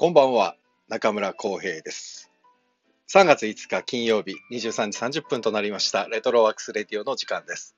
[0.00, 0.56] こんばんは、
[0.88, 2.30] 中村浩平です。
[3.12, 7.76] 3月5日金曜日23時30分となりました、レトロワークスレディオの時間です。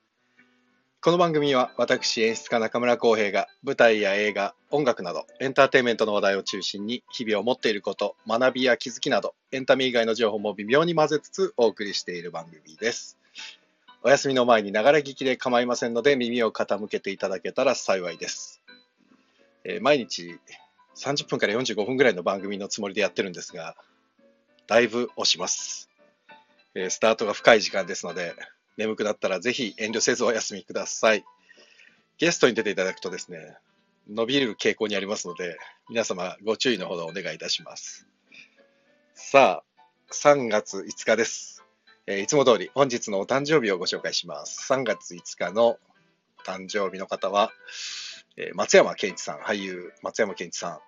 [1.01, 13.17] この番組は私演出家中村浩平が舞台や映画、音楽などエンターテインメントの話題を中心に日々を持っていること、学びや気づきなどエンタメ以外の情報も微妙に混ぜつつお送りしている番組です。
[14.01, 18.63] お休みの前に流れ聞きで構いませんので耳を傾けていただけたら幸いです。
[19.65, 20.39] えー毎日
[20.95, 23.75] 30分から45分ぐらいの番組のつもりでやってるんですが、
[24.67, 25.89] だいぶ押します。
[26.75, 28.33] えースタートが深い時間ですので、
[28.77, 31.23] 眠くなったらぜひ遠慮せずお休みください。
[32.17, 33.57] ゲストに出ていただくとですね、
[34.09, 35.57] 伸びる傾向にありますので、
[35.89, 38.07] 皆様ご注意のほどお願いいたします。
[39.15, 39.63] さあ、
[40.11, 41.63] 3月5日です。
[42.05, 44.71] えーいつも通り本日のお誕生日をご紹介します。
[44.71, 45.77] 3月5日の
[46.45, 47.51] 誕生日の方は、
[48.35, 50.79] えー松山ケンイチさん、俳優松山ケンイチさん、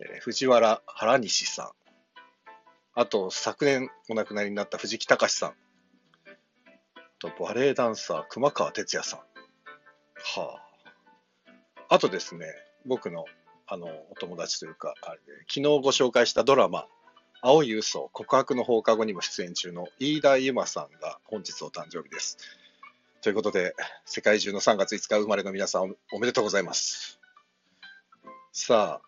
[0.00, 1.70] えー藤原原西さん、
[2.94, 5.54] あと昨年お亡くなりになった藤木隆さん、
[7.18, 10.60] とバレエダンサー熊川哲也さん、は
[11.88, 12.46] あ、あとですね、
[12.84, 13.24] 僕の
[13.66, 16.86] あのお友達というか、あれ昨日ご紹介したドラマ、
[17.40, 22.36] 青い嘘告白の放課後にも出演中の飯田由真さんが本日お誕生日です。
[23.22, 23.74] ということで、
[24.06, 27.20] 世界中の3月5日生まれの皆さんおめでとうございます。
[28.50, 29.02] さ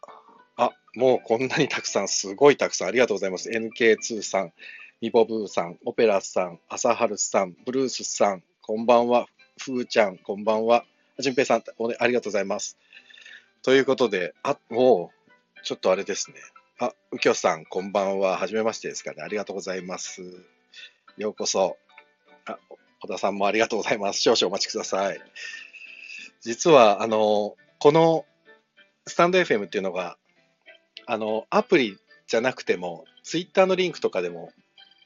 [0.57, 3.49] あ、あ、もうこんなにたくさん、すごいたくさんありがとうございます。
[3.49, 4.53] NK2 さん、
[5.01, 9.29] ミボブーさん、オペラさん、朝春さん、ブルースさん、こんばんは。
[9.59, 10.85] ふーちゃん、こんばんは。
[11.19, 12.77] じゅんぺいさん、おねありがとうございます。
[13.63, 15.11] ということで、あ、も
[15.59, 16.37] う、ちょっとあれですね。
[16.79, 18.37] あ、うきょさん、こんばんは。
[18.37, 19.23] はじめましてですかね。
[19.23, 20.23] ありがとうございます。
[21.17, 21.79] ようこそ。
[22.45, 22.59] あ、
[23.03, 24.21] 小田さんもありがとうございます。
[24.21, 25.21] 少々お待ちください。
[26.41, 28.25] 実は、あの、この
[29.09, 30.17] スタンド FM っていうのが、
[31.07, 31.99] あの、アプリ
[32.29, 34.53] じゃなくても、ツイッターのリンクとかでも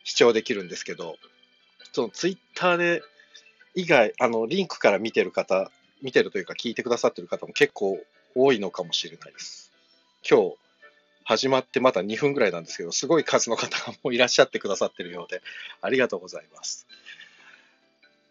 [0.04, 1.16] 視聴できるんですけど、
[1.92, 3.02] そのツイッターで
[3.74, 5.70] 以外、あの、リンクから見てる方、
[6.02, 7.98] 見てるというか聞いてくださってる方も結構
[8.34, 9.72] 多いのかもしれないです。
[10.28, 10.56] 今日、
[11.24, 15.40] 始まってまだ2分ぐらいなんですけど、すごい数の方がもいらっしゃってくださってるようで、
[15.80, 16.86] ありがとうございます。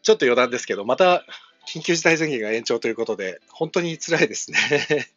[0.05, 1.25] ちょっと余談ですけど、また
[1.67, 5.09] 緊急事態宣言が延長ということで、本当に辛いですね。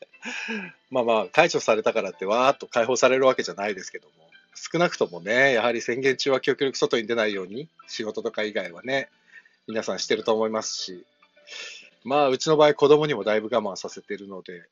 [0.90, 9.08] まあまあ、解除されたからってわーっと解放されるわけじゃないですけども、少なくともね、やはり宣言中は極力外に出ないように、仕事とか以外はね、
[9.66, 11.06] 皆さんしてると思いますし、
[12.04, 14.64] まあ、うちの場合、子供にもだいぶ我慢させてるので、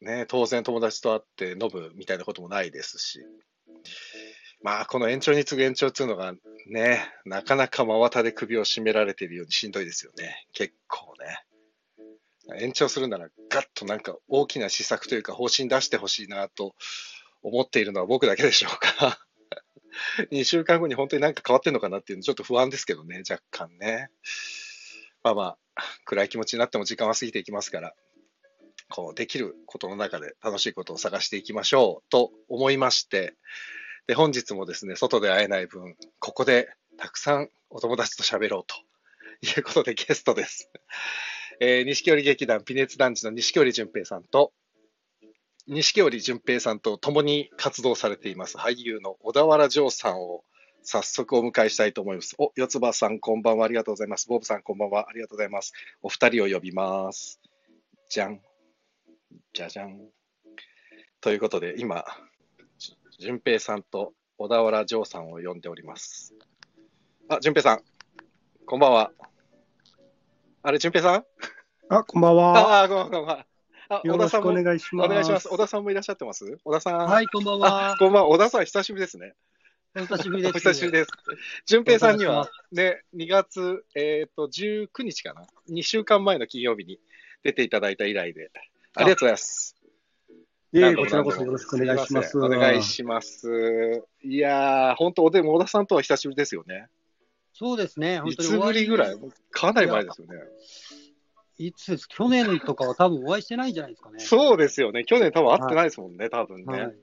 [0.00, 3.20] ね、当然友達と会って飲むみたいなこともないですし、
[4.62, 6.34] まあ、この延長に次ぐ延長っていうのが
[6.66, 10.46] ね、なかなか真綿で首を絞められているようにしんどいですよね。
[10.52, 11.44] 結構ね。
[12.60, 16.74] 延長するならガッとなんか大きな施策というか方針出してほしいなと
[17.42, 19.18] 思っているのは僕だけでしょうか。
[20.32, 24.10] 2週間後に本当になんか変わってんのかなっていうのちょっと不安ですけどね、若干ね。
[25.22, 27.94] まあまあ、暗い気持ちになっても時間は過ぎていきますから、
[28.88, 33.34] こうできることの中で楽しいことを探していきましょうと思いまして、
[34.06, 38.76] で、本日もですね、外で会えない分、ここでたくさんお友達と喋ろうと
[39.46, 40.70] いうことでゲストです。
[41.60, 44.52] えー、錦織劇団ピネツ団地の錦織淳平さんと、
[45.68, 50.44] 錦織淳平さんと共に活動されています俳優の小田原城さんを
[50.82, 52.34] 早速お迎えしたいと思います。
[52.38, 54.26] お、四葉さんこんばんはありがとうございます。
[54.26, 55.72] ボブさんこんばんはありがとうございます。
[56.02, 57.40] お二人を呼びます。
[58.08, 58.42] じゃん。
[59.52, 60.10] じゃじゃん。
[61.20, 62.04] ということで、今、
[63.18, 66.34] 淳平さんと小田原城さんを呼んでおります。
[67.28, 67.82] あ、淳平さん、
[68.66, 69.12] こんばんは。
[70.62, 71.24] あれ、淳平さん？
[71.88, 72.58] あ、こんばんは。
[72.80, 73.36] ああ、ごめんごめんごめん。
[73.36, 75.06] あ、よろしくお願いします。
[75.06, 75.48] お願いします。
[75.48, 76.58] 小田さんもいらっしゃってます？
[76.64, 76.98] 小田さん。
[76.98, 77.96] はい、こんばんはあ、。
[77.98, 78.28] こんばんは。
[78.28, 79.34] 小田さん、久しぶりですね。
[79.94, 80.56] お久しぶりです。
[80.56, 81.10] お久しぶりです。
[81.66, 86.98] 淳平さんにはね、2月、えっ、と、19日かな ?2 週間前の金曜日に
[87.42, 88.50] 出ていただいた以来で、
[88.94, 89.76] ありがとうございます。
[90.74, 92.38] いえいえ、こちらこそよろしくお願いします。
[92.38, 94.02] お願いします。
[94.22, 96.88] いやー、本当、でも小田さんとは久しぶりですよね。
[97.52, 99.16] そうですね、本いつ当にお会ぶりぐらい？
[99.50, 100.34] かなり前ですよね。
[101.58, 102.08] いつです？
[102.08, 104.18] 去年とかは多分お会いしてないんじゃないですかね。
[104.20, 105.04] そうですよね。
[105.04, 106.80] 去年多分会ってないですもんね、多分ね。
[106.80, 106.94] はい、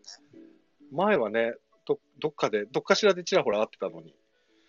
[0.92, 1.54] 前はね
[1.86, 4.16] ど、どっかで、どっかしらでちらほら会ってたのに。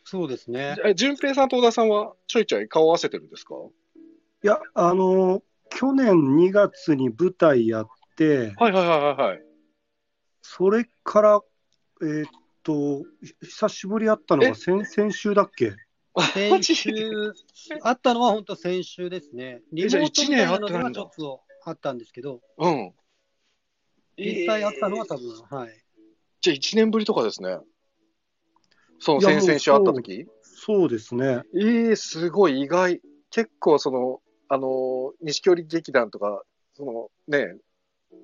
[0.04, 0.76] そうですね。
[0.84, 3.54] え、淳平さんと小田さんはちょいちょい顔合わせてるんですか？
[4.44, 9.42] いや、あの、去年2月に舞台やって、はいはいはいはいはい。
[10.42, 11.40] それから、
[12.02, 12.30] えーっ
[12.62, 13.04] と、
[13.42, 14.48] 久しぶり会ったのえ？
[14.50, 15.72] が先々週だっけ？
[16.34, 17.32] 先週、
[17.82, 19.62] あったのは本当先週ですね。
[19.72, 22.92] リモじゃあートみたいなのちょっとあったんですけど、うん。
[24.18, 25.84] 実際あったのは多分、はい。
[26.40, 27.58] じゃあ1年ぶりとかですね。
[28.98, 30.26] その先々週会った時？
[30.42, 31.42] そうですね。
[31.58, 33.00] ええすごい意外。
[33.30, 36.42] 結構その、あの、錦織劇団とか、
[36.74, 37.56] そのね、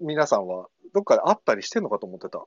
[0.00, 2.44] 皆さんはどっかで会ったりしてんのかと思ってた。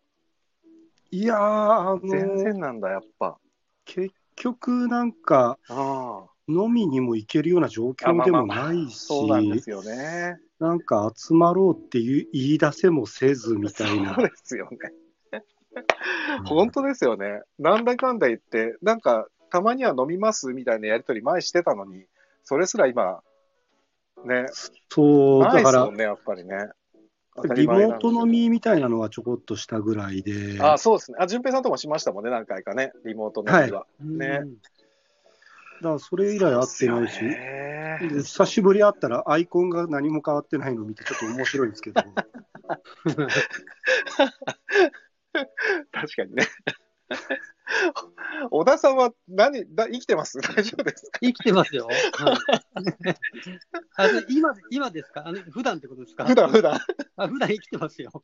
[1.12, 3.38] いやー、あの全然なんだ、やっぱ。
[3.86, 7.92] 結局なんか、あ飲みにも行けるような状あ。
[7.94, 10.40] 況でもないし、そうなんですよね。
[10.60, 14.28] なんか集まろうっていう言い出せもせずみたいなそう。
[14.28, 14.78] ですよね。
[16.46, 17.42] 本当ですよね。
[17.58, 22.06] なんだかんだ言って、なんか、たまには飲みますみたいなやりとり前してたのに、
[22.44, 23.22] それすら今、
[24.26, 24.46] ね、
[24.90, 26.70] そう、すもん、ね、やっぱりね。
[27.56, 31.18] リモート飲みみたいなのはちょこっとしたぐらいで、あ、そうですね。
[31.20, 33.86] あ、淳平さんともしましたもんね、何回かね、リモート飲みは。
[34.00, 34.40] ね。
[34.44, 34.58] うん
[35.82, 38.00] だからそれ以来会ってないし、ね。
[38.02, 42.02] で久しぶり会ったらアイコンが何も変わってないのを見て、ちょっと面白いんですけど、
[45.92, 46.44] 確かにね。
[48.52, 50.40] 小田さんは何だ生きてます？
[50.42, 51.20] 大丈夫ですか？
[51.22, 51.88] 生きてますよ。
[51.88, 52.36] はい
[53.98, 55.28] あで今今ですか？
[55.28, 56.26] あの普段ってことですか？
[56.26, 56.80] 普段普段。
[57.18, 58.24] あ普段生きてますよ。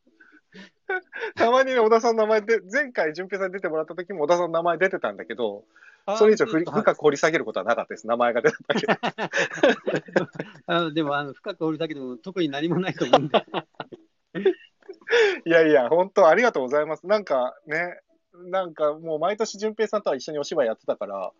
[1.35, 5.65] たまにね、小田さんの名前で、前回淳平さんに出てもらった時も小田さんの名前出てたんだけど、
[6.05, 8.07] あそれ以上ふりはい深く掘り下げることはなかったです。
[8.07, 8.87] 名前が出ただけ。
[10.67, 13.45] あのでもあの深く掘るだけでも特に何もないと思うんで。
[15.45, 17.05] いやいや、本当ありがとうございます。
[17.05, 17.99] なんかね、
[18.49, 21.31] なんかもう毎年淳平さんとは一緒にお芝居やってたから、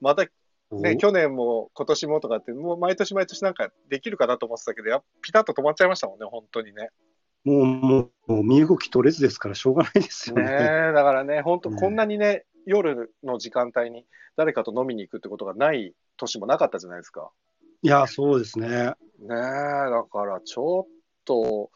[0.00, 0.26] また
[0.70, 6.90] ね、去年も今年もとかって、もう毎年毎年なんかできるかなと思ってたけど、やっピタッと止まっちゃいましたもんね、本当にね。
[7.44, 10.50] もう、もう、もう身動き取れずですから、しょうがないですよねね。
[10.50, 14.04] えだからね、本当うんこんなにね、夜の時間帯に
[14.36, 17.30] 誰かと飲みに行くってことがない年もなかったじゃないですか。
[17.80, 18.68] いや、そうですね。
[18.68, 18.94] ね
[19.30, 20.86] え、だからちょっ
[21.24, 21.70] と、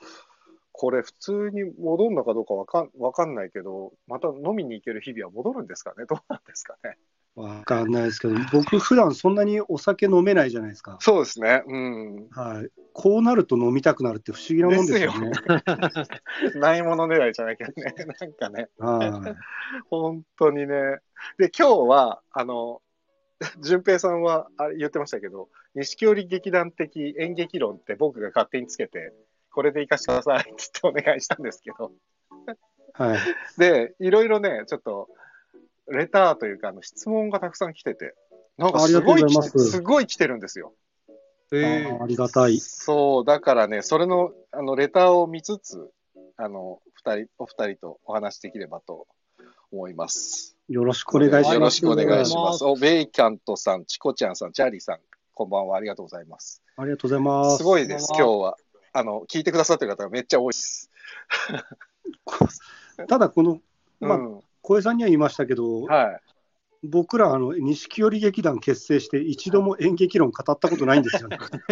[0.73, 6.05] これ普通に戻るのかどうかわかんわかんないけど、また飲みに行ける日々は戻るんですかね？
[6.09, 6.97] どうなんですかね？
[7.35, 10.99] わかんないですけど、僕、普段そんなにお酒飲めないじゃないですか。
[11.01, 11.63] そうですね。
[11.67, 12.29] うん。
[12.31, 12.71] はい。
[12.93, 15.31] こうなると飲みたくなるって不思議なもんですよね。
[16.61, 17.75] ないもの狙いじゃなきゃね。
[18.21, 19.83] なんかね、はい。
[19.89, 20.99] 本当にね。
[21.39, 22.83] で、今日は、あの、
[23.61, 29.15] 淳平さんはあれ言ってましたけど、錦織劇団的演劇論って僕が勝手につけて、
[29.53, 30.51] これで活かしてくださいって
[30.83, 31.93] 言ってお願いしたんですけど、
[32.95, 33.19] はい。
[33.59, 35.09] で、いろいろね、ちょっと、
[35.89, 38.15] レターというか、あの質問がたくさん来てて、
[38.57, 40.73] なんかすごいありがとうございます来てすごい来てるんですよ。
[41.53, 42.59] えあありがたい。
[42.59, 45.91] そう、だからね、それの、あの、レターを見つつ、
[46.37, 49.07] あの、二人、お二人とお話しできればと
[49.71, 50.57] 思います。
[50.69, 51.55] よろしくお願いします。
[51.55, 52.65] よろしくお願いします。
[52.65, 54.99] お、ベイキャントさん、チコちゃんさん、チャーリーさん、
[55.35, 56.63] こんばんは、ありがとうございます。
[56.77, 57.57] ありがとうございます。
[57.59, 58.57] すごいです、今日は。
[58.93, 60.91] あの、聞いてくださってる方がめっちゃ多いです。
[63.09, 63.61] ただ、この、
[64.01, 64.41] まあ、うん。
[64.61, 66.21] 小江さんには言いましたけど、はい。
[66.83, 71.39] 僕ら、あの、錦織劇団結成して、一度も演劇論語ったことないんですよね。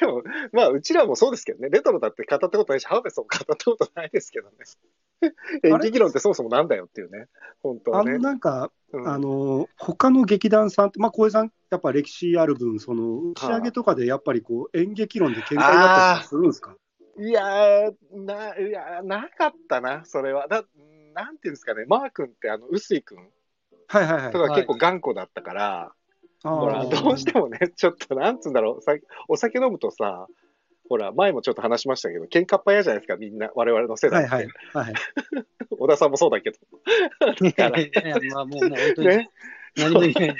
[0.00, 0.22] でも、
[0.52, 4.56] まあ、うちらもそうですけどね、レトロだって語ったことないし、ハーベストも語ったことないですけどね。
[5.62, 7.28] 演劇論ってそもそもなんだよっていうね、
[7.62, 8.18] 本当あの、はね。
[8.18, 16.76] なんか、うんあの、他の劇団さんって、まあ、小江さん、やっぱ歴史ある分、その、打ち上げとかで、やっぱりこう、演劇論で見解だったりするんですか？
[17.16, 20.48] いやーな、いやーなかったな、それは。
[20.48, 20.64] だ
[21.14, 23.18] なんていうんですかね、マー君って、あの、臼井君
[23.88, 24.32] はいはいはい。
[24.32, 25.92] とか結構頑固だったから、
[26.42, 28.92] あほら、ーどうしてもね、ちょっと、なんつうんだろう、さ
[29.28, 30.26] お酒飲むとさ、
[30.88, 34.34] ほら、前もちょっと話しましたけど、喧嘩っ早じゃないですか、みんな、我々の世代って。
[34.34, 34.86] はいはい。
[34.86, 34.94] はい。
[35.70, 36.58] 小田さんもそうだけど。
[37.46, 39.30] いやいやまあもうもう本当にね。
[39.76, 40.36] 何も言えない。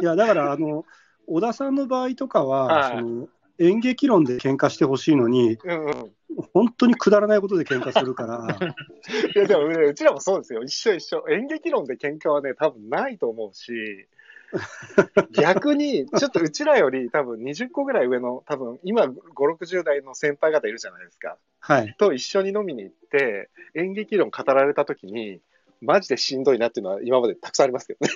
[0.00, 0.84] いや、だから、あの、
[1.26, 3.28] 小田さんの場合とかは、はいその
[3.58, 6.12] 演劇論で喧嘩してほしいのに、うんうん。
[6.52, 8.46] 本当にくだらないことで喧嘩するから、
[9.34, 10.62] いや、でもね、うちらもそうですよ。
[10.62, 11.24] 一緒一緒。
[11.28, 14.06] 演劇論で喧嘩はね、多分ないと思うし、
[15.32, 21.36] 逆に、ちょっとうちらより多分20個ぐらい上の、多分今5、60代の先輩方いるじゃないですか。
[21.60, 21.94] はい。
[21.98, 25.40] と一緒に飲みに行って、演劇論語られた時に、
[25.80, 28.12] マジでしんどいなっていうのは今までたくさんありますけどね。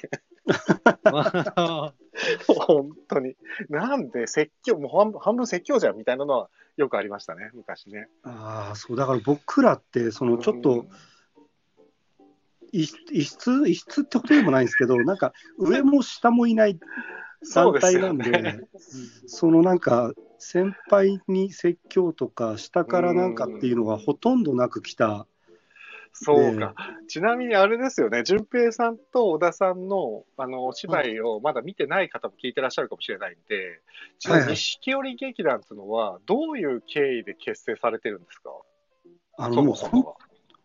[2.48, 3.36] ま あ本当に。
[3.68, 8.08] なんで説教、もう半分半分説教じゃんみたいなのはよくありましたね、昔ね。
[8.22, 10.86] ああ、そう、だから僕らって、そのちょっと、
[12.72, 16.78] 異異質、異質ってことでもないんですけど、なんか上も下もいない
[17.54, 18.60] 団体なんで、そうでね
[19.26, 25.26] そのなんか、先輩に説教とか、下からなんかっていうのがほとんどなく来た
[26.12, 26.74] そうか。
[27.08, 33.80] ちなみにあれですよね、淳平さんと小田さんのあのお芝居をまだ見てない方も聞いてらっしゃるかもしれないんで、
[34.18, 38.50] ちなみに錦織劇団っていうのは、どういう経緯で結成されてるんですか？
[39.38, 39.74] あのもう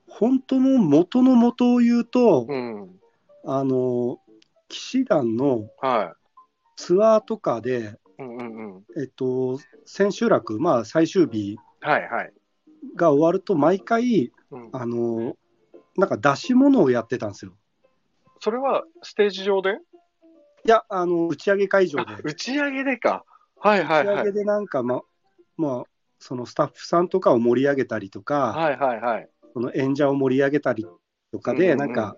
[0.08, 3.00] 本当の元の元を言うと、うん。
[3.46, 4.20] あの
[4.68, 6.16] 騎士団のは
[6.76, 8.24] ツアーとかで、い。
[8.24, 8.84] うんうんうん。
[9.02, 12.34] えっと、千秋楽、まあ、最終日はいはい。
[12.96, 15.36] が終わると、毎回、うん、あの
[15.98, 17.54] なんか出し物をやってたんですよ。
[18.40, 19.80] それはステージ上で？
[20.66, 22.14] いや、あの打ち上げ会場で。
[22.14, 23.26] あ打ち上げでか。
[23.60, 24.40] はいはいはい打ち上げ。
[24.40, 25.02] でなんか、ま
[25.58, 25.90] まあ、
[26.20, 29.30] そのスタッフさんとかを盛り上げたりとか、はいはいはい。
[29.54, 30.86] その演者を盛り上げたり
[31.32, 32.18] とかで、うんうんうんなんか、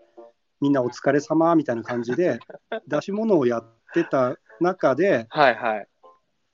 [0.59, 2.39] みんなお疲れ様みたいな感じで、
[2.87, 5.87] 出し物をやってた中で、はいはい。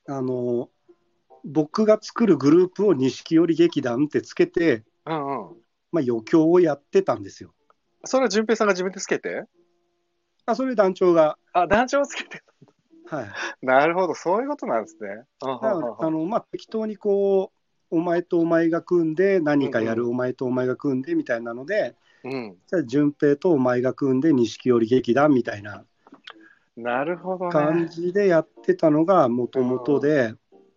[0.08, 0.70] あの
[1.46, 5.56] 僕が作るグループを錦織劇団ってつけて、うんうん。
[5.92, 7.54] まあ、余興をやってたんですよ。
[8.04, 9.46] それは淳平さんが自分でつけて？
[10.48, 12.44] あそれ団長が、あ、団長をつけて。
[13.08, 15.26] はい、なるほど、そういうことなんですね。
[15.42, 17.52] あの、まあ、適当にこ
[17.92, 22.58] う、お前とお前が組んで、何かやる、うんお前とお前が組んでみたいなので、うん。
[22.66, 25.86] じゃあ、順平とお前が組んで、錦織劇団みたいな
[26.76, 27.90] なるほど感ね。
[27.90, 30.34] じでやってたのがもともとで、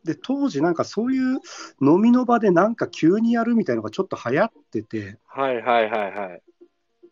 [0.09, 1.41] で当時、なんかそういう
[1.83, 6.43] 飲みの場でなんか急にやるみたいなのがちょっと流行ってて、はいはいはいはい。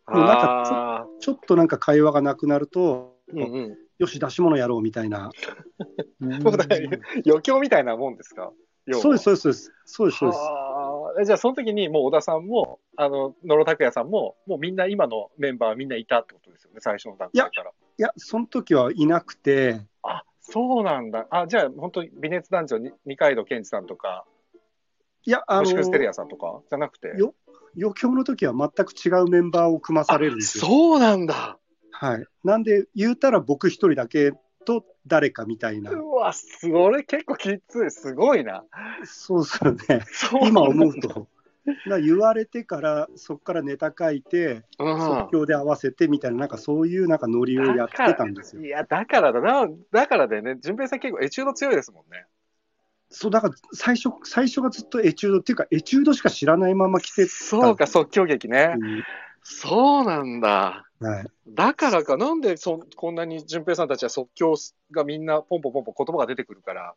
[0.07, 3.77] なんかちょっとなんか会話がなくなると、ー、うんうん。
[3.99, 5.29] よし、出し物やろうみたいな、
[6.41, 6.89] そうだね
[7.25, 8.51] 余興みたいなもんですか？
[8.91, 11.25] そうです、そうです、そうです、そうです、そうです。
[11.25, 17.71] じゃあ、その時にもう小田さんも、あの、野呂拓也さんも、もうみんな、今のメンバーはみんないたってことですよね、最初の段階から。
[17.71, 19.96] いや、その時はいなくて、あ、
[20.49, 21.27] そうなんだ。
[21.29, 24.25] あ、じゃあ、本当に微熱団長に二階堂健二さんとか、
[25.25, 27.09] いや、あのもしくはステレアさんとかじゃなくて？
[27.17, 27.35] よ
[27.77, 30.65] 余興の時は全く違うメンバーを組まされるんですよ。
[30.65, 31.59] そうなんだ。
[31.91, 34.33] はい、なんで、言うたら僕一人だけ
[34.65, 37.91] と誰かみたいな、うわ、それ結構きつい。
[37.91, 38.63] すごいな。
[39.03, 40.05] そうですよね、
[40.47, 41.27] 今思うと。
[41.85, 44.99] な言われてから、そこからネタ書いて、うん。
[44.99, 48.61] 即興で合わせてみたいな、なんかそういうなんかノリをやってたんですよ。
[48.63, 49.67] いや、だからだな。
[49.91, 52.25] だからでね、淳平さん結構エチュード強いですもんね。
[53.09, 58.75] そうだから最初最初がずっとエチュードっていうか、エチュードしか知らないまま来てそうか、即興劇ね。
[58.77, 59.03] うん
[59.49, 60.85] そうなんだ。
[60.99, 64.55] はい、だからか、なんでそこんなに淳平さんたちは即興
[64.91, 66.95] がみんなポンポンポンポン言葉が出てくるから。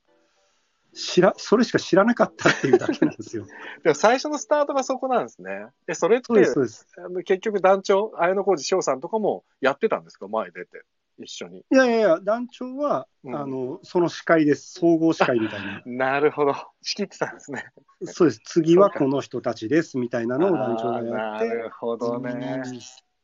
[0.92, 3.46] 知らそれしか知らなかったっていうだけなんですよ。
[3.84, 5.66] でも最初のスタートがそこなんですね。
[5.86, 6.86] で、それってそうです、そうです。
[6.98, 10.28] あの結局団長、綾小路翔さんとかもやってたんですか？
[10.28, 10.82] 前出て。
[11.22, 11.58] 一緒に。
[11.58, 15.82] いやいやいや、団長は、うんあのその司会です、総合司会みたいな。
[15.86, 16.54] なるほど。
[16.82, 17.66] 仕切ってたんですね。
[18.04, 22.62] そうです、次はこの人たちですみたいなのを団長がやって、なるほどね。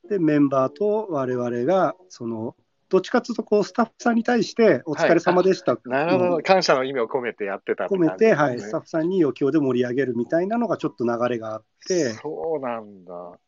[0.09, 2.55] でメンバーと我々が、その
[2.88, 6.43] どっちかというとこう、スタッフさんに対して、お疲れ様でした、なるほど。
[6.43, 13.38] 感謝の意味を込めてやってたって感じ込めて、はい、スタッフさんに余興で盛り上げるみたいなのがちょっと流れがあって、そうなんだ。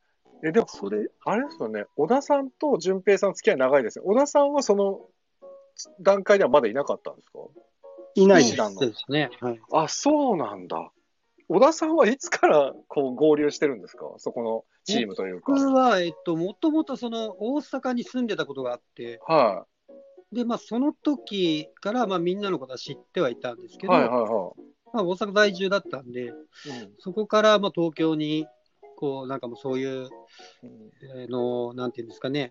[0.45, 1.85] え、でも、それ、あれですよね。
[1.97, 4.05] 小田さんと淳平さん付き合い長いですよ。
[4.07, 5.01] 小田さんはその
[6.01, 7.39] 段階ではまだいなかったんですか？
[8.15, 9.31] いないですね。
[9.41, 9.61] はい。
[9.73, 10.91] あ、そうなんだ。
[11.49, 14.07] 小田さんはいつからこう合流してるんですか？
[14.19, 15.53] そこのチームというか。
[15.53, 19.67] 僕は、えっと、もともとその大阪に住んでたことがあって、は
[20.31, 23.89] で、まあ、その時から、まあ、みんなのことは知ってはいたんですけい。
[23.89, 24.53] ど、はいはいは
[24.93, 26.33] まあ、大阪在住だったんで、い。
[26.99, 28.47] そこから、まあ、東京に、
[28.97, 30.11] こう、なんかもうそういう、うん
[31.21, 32.51] えーの、なんていうんですかね、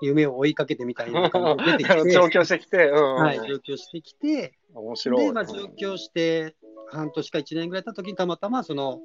[0.00, 5.24] 夢を追いかけてみたいな感じで出てきて、 上京してきて、うん、はい、上京してきて、面白い。
[5.24, 6.56] で、まあ、上京して、
[6.90, 9.00] 半年か1年ぐらい経った時にたまたま、その、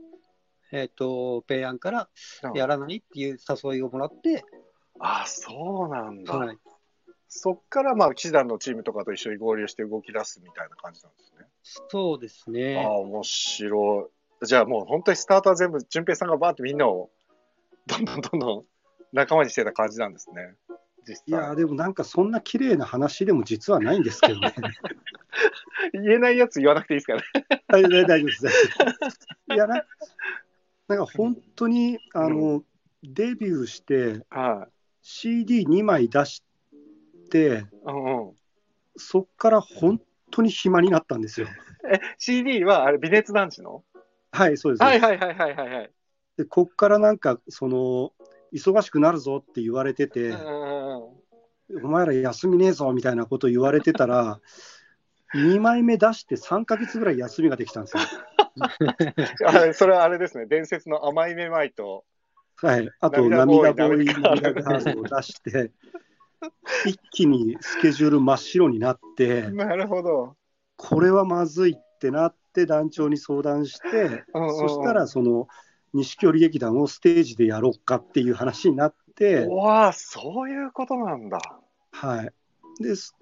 [0.72, 2.10] えっ、と、ペイアンから
[2.44, 4.44] うんやらないっていう誘いをもらって、
[5.00, 6.34] あ、そうなんだ。
[6.36, 6.58] はい、
[7.28, 11.46] そっから、まあ、騎士団のチームとかと一緒に合流して動き出すみたいな感じなんですね。
[11.64, 12.86] そうですああ、ね。
[12.86, 14.10] 面白
[14.42, 14.46] い。
[14.46, 17.10] じゃあもう本当にスタートは全部、淳平さんがバーってみんなを、
[17.88, 18.66] どんどんどんどん
[19.14, 20.56] 仲間にしてた感じなんですね。
[21.06, 21.56] 実いや、際。
[21.56, 24.54] でもなんかそんな綺麗な話でも実はないんですけどね。
[25.94, 27.26] 言えないやつ言わなくていいですからね。
[27.68, 28.46] 大丈夫大丈夫です。
[29.54, 29.86] いやな、
[30.88, 32.64] なんか本当に、あの、
[33.04, 34.72] デビューして、はい。
[35.04, 36.44] CD2 枚出し
[37.30, 38.36] て、うんうん。
[38.98, 41.48] そっから本当に暇になったんですよ。
[41.92, 43.84] え、CD は、あれ、微熱団地の？
[44.32, 44.84] はい、そうです。
[44.84, 45.92] はいはいはいはいはいはい。
[46.38, 48.14] で、こっからなんか、その、
[48.56, 50.34] 忙しくなるぞって言われてて、
[51.84, 54.40] お前ら休みねえぞみたいなこと言われてたら、
[55.36, 58.04] 2枚目出して3ヶ月ぐらい休みができたんですよ。
[59.46, 62.06] あそれはあれですね、伝説の甘いめまいと、
[62.58, 65.72] はい、あと涙涙ボーイ涙ガールを出して、
[66.86, 70.38] 一気にスケジュール真っ白になって、なるほど。
[70.78, 75.48] これはまずいってなって、団長に相談して、そしたら、その
[75.96, 81.40] 錦織劇団をステージでやろうかっていう話になって、うわあ、そういうことなんだ。
[81.92, 83.16] はい、です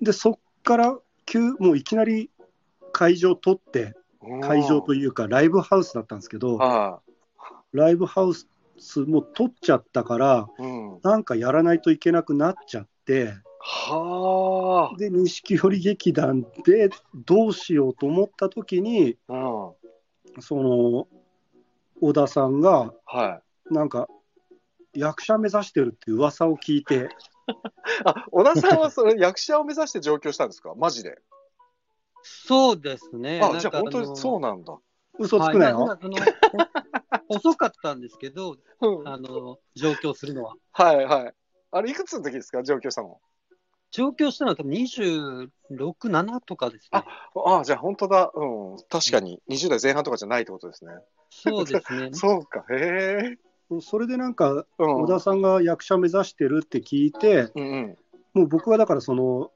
[0.00, 2.30] でそっから急、もういきなり
[2.92, 3.94] 会場取って、
[4.42, 7.00] 会場といいうか、ライブハウスだったんですけど、あ
[7.72, 11.00] ライブハウスも取っちゃったから、あ、うん。
[11.02, 20.42] なんかやらないといけなくなっちゃって、はで、錦織劇団でどうしようと思った時に、あ、うん。
[20.42, 21.08] その、
[22.00, 23.74] 小田さんが、はい。
[23.74, 24.08] なんか、
[24.94, 27.08] 役者目指してるって噂を聞いて、
[28.04, 30.74] あ、小田さんはそれ 役者を目指して上京したんですか？
[30.74, 31.20] マジで。
[32.22, 33.40] そうですね。
[33.42, 34.76] あ、じゃあ本当にのそうなんだ。
[35.18, 35.78] 嘘つくなよ。
[35.80, 35.98] はい
[37.28, 40.54] 遅かったんですけど、うんあの上京するのは。
[40.72, 41.34] はいはい。
[41.72, 42.62] あれ、いくつの時ですか？
[42.62, 43.20] 上京したの。
[43.90, 47.04] 上京したのは多分26、7とかですね。
[47.34, 48.30] ああ、じゃあ本当だ。
[48.34, 48.76] うん。
[48.88, 50.92] 確かに20代前半とかじゃないってことですね。
[51.36, 52.10] そうですね。
[52.14, 52.64] そうか。
[52.70, 53.36] へ
[53.70, 53.80] え。
[53.80, 55.02] それでなんか、うん。
[55.02, 57.98] 小田さんが役者目指してるって聞いて、うんうん。
[58.34, 59.50] もう僕はだからその、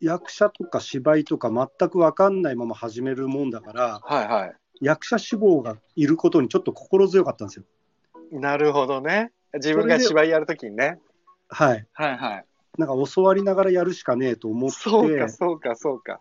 [0.00, 7.64] 役者とか芝居とか全く分かんないまま始めるもんだから、はいは役者志望がいることにちょっと心強かったんですよ。
[8.30, 8.38] い。
[8.38, 9.32] なるほどね。
[9.54, 11.00] 自分が芝居やるときにね。
[11.48, 11.86] はい。
[11.92, 12.44] はいはい。
[12.78, 16.20] なんか教わりながらやるしかねえと思って、そうか、そうか、そうか。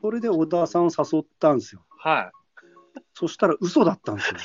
[0.00, 1.84] それで小田さんを誘ったんですよ。
[1.98, 2.30] は
[3.18, 4.36] そしたら嘘だったんですよ。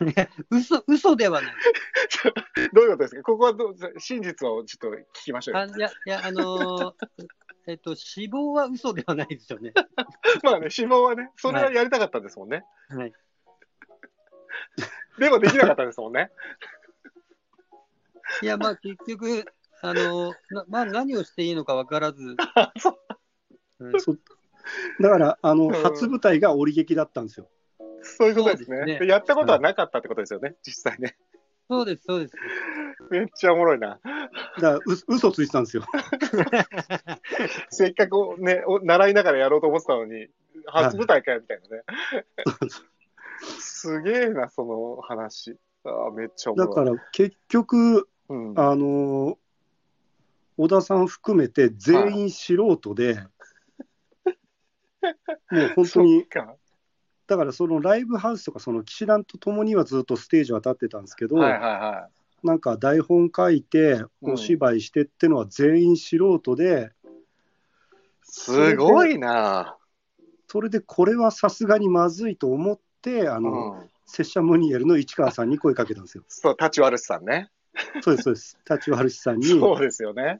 [0.50, 1.50] 嘘嘘ではない。
[1.50, 1.54] い。
[2.74, 3.22] どういうことですか？
[3.22, 5.60] ここはどう真実をちょっと聞きましょうよ。
[5.62, 6.94] あいや、いや、あのー
[7.66, 9.72] えっと、死亡は嘘ではないですよね。
[10.44, 12.66] まあね、志望はね、それはやりたかったんですもんね。
[12.90, 13.12] はい。
[15.18, 16.30] でもできなかったんですもんね。
[18.42, 19.46] いや、まあ、結局、
[19.80, 22.36] あのーなまあ、何をしていいのか分からず、
[23.78, 24.12] うんそ
[25.00, 27.48] だから、あの、うん初舞台が織劇だったんですよ。
[28.02, 28.78] そういうことですね。
[28.78, 31.16] すねでやったことはなかったってことですよね、実際ね。
[31.68, 32.34] そうです、そうです。
[33.10, 33.98] めっちゃおもろいな。
[33.98, 34.00] だか
[34.60, 35.84] ら、う嘘ついてたんですよ。
[37.70, 40.28] せっかくね、お習いながらやろうと思ってたのに、
[40.66, 41.82] 初舞台かよみたいなね。
[43.58, 45.56] すげえな、その話。
[45.84, 46.68] あーめっちゃおもろい。
[46.68, 49.38] だから、結局、うん、あの
[50.56, 53.22] 小田さん含めて全員素人で、
[55.50, 56.26] もう本当に。
[57.26, 62.08] だからそのライブハウスとか、その騎士団とともにはずっとステージは立ってたんですけど、はいはいは
[62.42, 67.04] なんか台本書いて、うんお芝居してってのは全員素人で、い。
[68.22, 69.76] すごいな。
[70.48, 73.50] それでこれはさすがにまずいと思って、あうの、
[73.84, 73.90] ん。
[74.06, 76.24] 拙者ムニエルの市川さんに声かけたんですよ。
[76.28, 77.50] そう、立ち悪さんね。
[78.02, 78.58] そうです、そうです。
[78.68, 80.38] 立ち悪さんにそうですよね。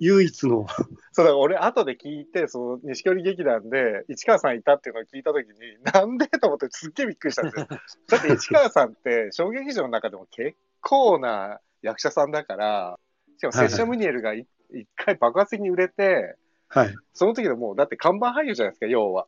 [0.00, 0.66] 唯一の、
[1.12, 7.66] そうだ俺、後で聞いて、その錦織劇団で市川さんいたっていうのを聞いたときに、なんでと思ってすっげえびっくりしたんですよ。
[8.08, 12.98] だって市川さんって、小劇場の中でも結構な役者さんだから、
[13.38, 16.36] しかも拙者ムニエルがい一回爆発的に売れて、
[16.68, 19.26] はい、その時でもう、だって看板俳優じゃないですか、要は。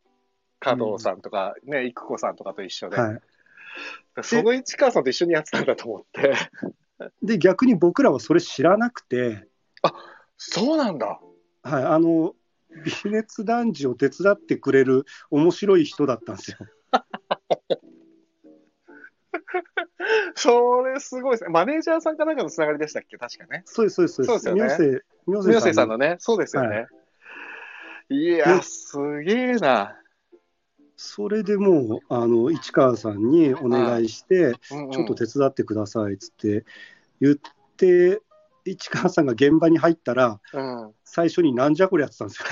[0.59, 2.97] 加藤さんとか、ね、育子さんとかと一緒で。
[2.97, 3.21] はい。
[4.23, 6.33] その市川さんと一緒にやってたんだと思って。
[7.23, 9.47] で、逆に僕らはそれ知らなくて、
[10.41, 11.19] そうなんだ。
[11.63, 12.33] はい、あの、
[13.03, 16.57] 微熱男児を手伝ってくれる面白い人だったんですよ。
[20.35, 21.49] それすごいですね。
[21.49, 23.17] マネージャーさんかなんかのつながりでしたっけ？
[23.17, 23.63] 確かね。
[23.65, 26.87] そうです、そうです、そうですよね妙正、妙妙正さんののね、そうですよね。、は
[28.09, 29.97] いや、ねすげえな。
[30.95, 36.65] それでもう、あの、市川さんにお願いして、うんうんちょっと手伝ってくださいっつって
[37.19, 37.35] 言っ
[37.75, 38.21] て、
[38.71, 42.43] 市川さんが現場に入ったら、うん最初になんじゃこりやってたんです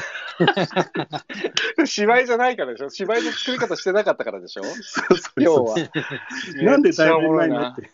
[1.80, 1.86] よ。
[1.86, 2.89] 芝居じゃないからでしょ？
[2.89, 4.63] 芝居の作り方してなかったからでしょ？
[4.63, 4.69] そ
[5.13, 5.75] うそう要は。
[6.63, 7.62] なんで台本ないの？
[7.67, 7.88] って。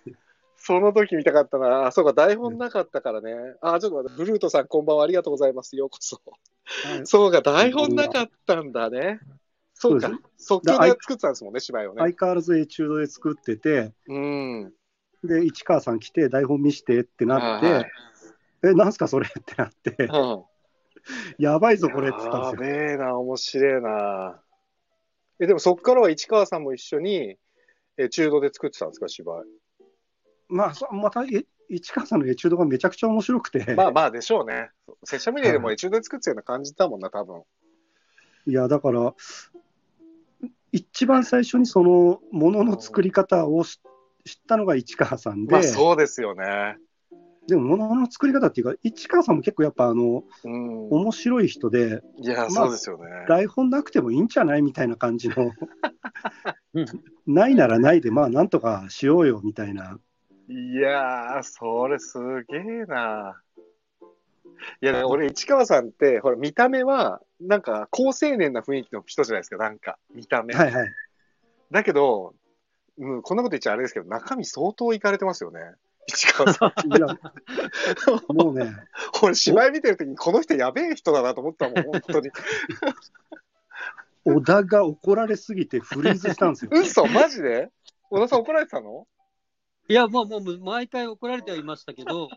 [0.56, 1.88] その時見たかったな。
[1.88, 3.36] あ、そうか、台本なかったからね。
[3.60, 5.76] あ、ちょっと待って、ブルートさんこんばんはありがとうございます。
[5.76, 6.22] ようこそ。
[6.26, 9.20] はいそうか、台本なかったんだね。
[9.74, 12.00] そうか即興で作ってたんですもんね、芝居をね。
[12.00, 14.74] 相変わらずエチュードで作ってて、うん。
[15.26, 17.92] で、市川さん来て、台本見してってなって、はい
[18.64, 20.44] え、なんすかそれってなって、うん。
[21.38, 22.78] やばいぞこれって言ったやんですよ。
[22.78, 24.42] べえな、面白いな。
[25.40, 27.38] え、でもそっからは市川さんも一緒に、
[27.98, 29.44] え、中度で作ってたんですか、芝居。
[30.48, 34.70] まあ、そまた、え市川さんのエチュードがめちゃくちゃ面白くて、まあまあでしょうね。
[35.04, 37.44] 拙者ミネでも中度で作ってたような感じだもんな、多分。
[38.46, 39.14] いや、だから、
[40.72, 43.80] 一番最初にそのものの作り方をし
[44.26, 46.78] 知ったのが市川さんで、まあそうですよね。
[47.48, 50.90] でもものの作り方っていうか、市川さんも結構やっぱあのうん。
[50.90, 53.06] 面白い人で、いや、まあそうですよね。
[53.28, 55.52] 台本なくてもいいんじゃないみたいな感じの
[56.74, 56.86] うん、
[57.28, 60.00] ないならないで、まあなんとかしようよみたいな。
[60.48, 62.18] いやー、それす
[62.50, 63.42] げえな。
[64.82, 70.54] いや、俺、市川さんって、ほら、見た目は、なんか、高青年な雰囲気の人じゃないですか、なんか、見た目。
[70.54, 70.90] はいはい。
[71.72, 72.34] だけど、
[72.98, 75.60] うん、こんなこと言っちゃあれですけど、中身相当いかれてますよね。
[76.08, 76.96] 市川さん。
[76.96, 77.08] いや、
[78.28, 78.74] もうね、
[79.22, 82.30] 俺、芝居見てるときに、この人やべえ人だなと思ったもん、本当に。
[84.26, 86.72] 小田が怒られすぎてフリーズしたんですよ。
[86.74, 87.70] 嘘マジで？
[88.10, 89.08] 小田さん怒られてたの？
[89.90, 92.30] いや、まあもう毎回怒られてはいましたけど、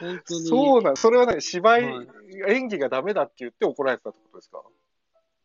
[0.00, 0.46] 本当に。
[0.46, 2.08] そうなん、それはね、芝居、はい
[2.48, 4.62] 演技がダメだって言って怒られてたってことですか？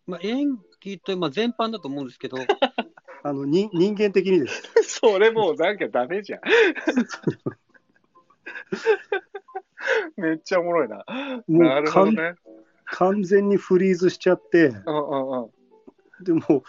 [0.06, 2.38] まあ、演技と、まあ、全般だと思うんですけど、
[3.28, 4.64] あのに人間的にです。
[5.02, 6.42] それもうなんかダメじゃん。
[10.22, 11.04] めっちゃおもろいな。
[11.48, 12.36] もなるほどね。
[12.86, 15.52] 完全にフリーズしちゃって、うんうんうん。
[16.24, 16.64] でも、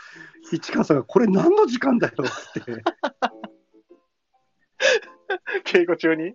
[0.53, 2.17] 市川さんが、これ何の時間だよっ
[2.53, 2.83] て、
[5.65, 6.35] 稽古中に？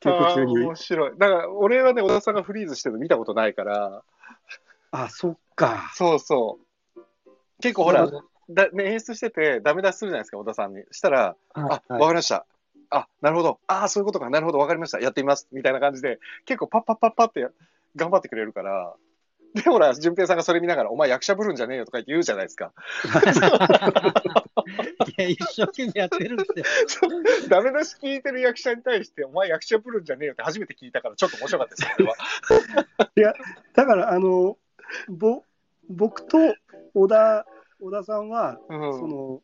[0.00, 1.10] 稽古中に面白い。
[1.18, 4.04] だから、俺はね、小田さんがフリーズしてるの見たことないから、
[4.92, 5.90] あ、そっか。
[5.94, 6.60] そうそ
[6.96, 7.00] う。
[7.60, 8.08] 結構ほら、
[8.54, 10.82] だね、演出してて、ダメ出しするじゃないですか、小田さんに。
[10.90, 12.46] したら、あ、わ、はいかりました。
[12.90, 13.58] あ、なるほど。
[13.66, 14.28] ああ、そういうことか。
[14.28, 14.58] なるほど。
[14.58, 15.00] わかりました。
[15.00, 15.48] やってみます。
[15.52, 17.46] みたいな感じで、結構パッパッパッパって
[17.96, 18.94] 頑張ってくれるから。
[19.54, 22.72] で、ほら、淳平さんがそれ見ながら、お前役者ぶるんじゃねえよとか言って言うじゃないですか。
[25.18, 26.44] いや、一生懸命やってるんで
[27.48, 32.08] ダメ出し聞いてる役者に対して、お前役者ぶるんじゃねえよって初めて聞いたから、ちょっと面白かったです、これ
[33.28, 33.34] は。
[33.74, 34.56] だから、あの、
[35.08, 35.42] ぼ
[35.88, 36.38] 僕と
[36.94, 37.46] 小田
[37.82, 38.92] 小田さんは、うん。
[38.94, 39.40] その、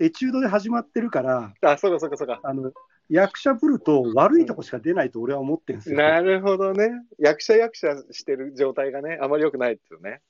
[0.00, 2.40] エチュードで始まってるから、あ、そうかそうかそうか。
[2.42, 2.72] あの、
[3.08, 5.96] 役者ぶると悪いとこしか出ないと俺は思ってるんですよ。
[5.96, 6.90] なるほどね。
[7.18, 10.20] 役者役者してる状態がね、あまり良くないですよね。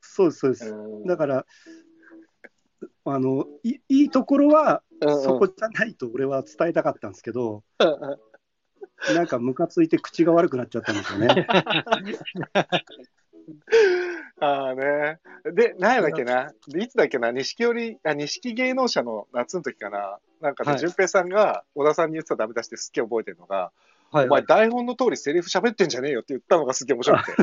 [0.00, 0.70] そうです、そうです。
[0.70, 1.46] うんだから、
[3.06, 8.18] あのいいいところはうんうんそこじゃないと俺は伝えたかったんですけど、うんうん
[9.14, 11.46] なんかムカついて口が悪くなっちゃったんですよね。
[14.40, 15.20] ああね。
[15.52, 16.52] で、何やだっけな。
[16.68, 17.30] でいつだっけな？
[17.30, 20.18] 錦織、あ、錦芸能者の夏の時かな。
[20.40, 23.70] なんかで、はい淳平さんが小田さんに言ってたダメ出してすっげえ覚えてるのが、
[24.10, 27.42] はいお前台本の通りセリフ喋ってんじゃねえよって言ったのがすげえ面白くて。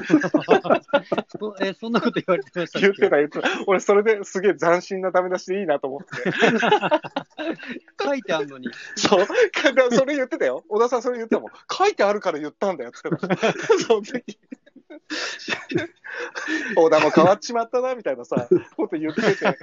[1.37, 3.49] そ えそんなこと言われてました言ってた言ってた。
[3.67, 6.31] 俺それですげえ斬新なダメ出しでいいなと思って。
[8.01, 8.69] 書いてあるのに。
[8.95, 9.25] そう。
[9.91, 10.63] それ言ってたよ。
[10.69, 11.51] 小田さんそれ言ってたもん。
[11.69, 13.51] 書いてあるから言ったんだよって言ってた。
[13.85, 14.23] その時。
[16.75, 19.55] 小田も変わっちまったな、みたいなさ、 こと言ってて、や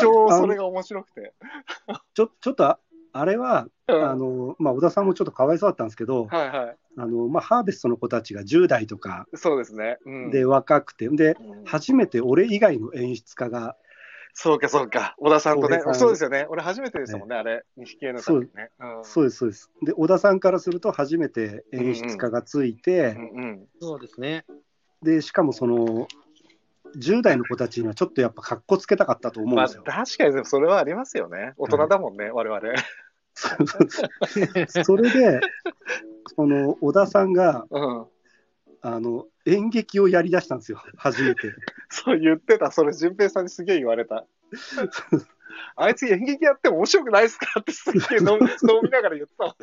[0.00, 1.34] 超それが面白くて。
[2.14, 2.78] ちょちょっとあ
[3.12, 9.36] あれは、うんあのまあ、小田さんもちょっとかわいそうだったんですけど、はいはあのまあ、ハーベストの子たちが10代とかい。
[9.36, 9.98] そうですね。
[10.06, 13.76] うん、で若くて、でうん初めて俺以外の演出家が、
[14.34, 15.14] そうか、そうか。
[15.18, 16.46] 小田さんとねそうですよね。
[16.48, 17.64] 俺初めてでしたもんね、あれ。
[17.76, 18.70] 錦絵の時ね。
[18.80, 19.70] うんそうです、そうです。
[19.82, 23.66] で、小田さんからすると初めて演出家がついて、うんうん。
[23.80, 24.46] そうですね。
[25.02, 26.06] でしかもその
[26.96, 29.82] 10代の子たちにはちょっとやっぱかっこつけたかったと思うんまあ、ですよ。
[29.84, 31.54] 確かにそれはありますよね。
[31.56, 32.60] 大人だもんね、我々。
[33.34, 35.40] それで、
[36.36, 38.06] その小田さんがうん。
[38.84, 41.54] あの演劇をやりだしたんですよ、初めて。
[41.88, 42.72] そう言ってた。
[42.72, 44.26] それ、淳平さんにすげえ言われた。
[45.76, 47.60] あいつ演劇やっても面白くないっすか？
[47.60, 48.38] ってすげえ 飲
[48.82, 49.54] みながら言ってた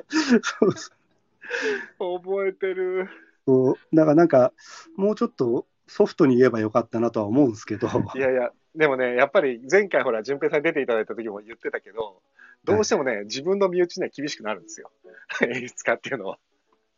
[1.99, 3.09] 覚えてる。
[3.49, 4.53] そうだからなんか、
[4.95, 12.21] もうちょっとソフトに言えばよかったなとは思うんですけど、いやいや、でもね、やっぱり前回ほら、淳平さんに出ていただいた時も言ってたけど、
[12.63, 14.91] どうしてもね、自分の身内には厳しくなるんですよ。
[15.41, 16.37] 演出家っていうのは。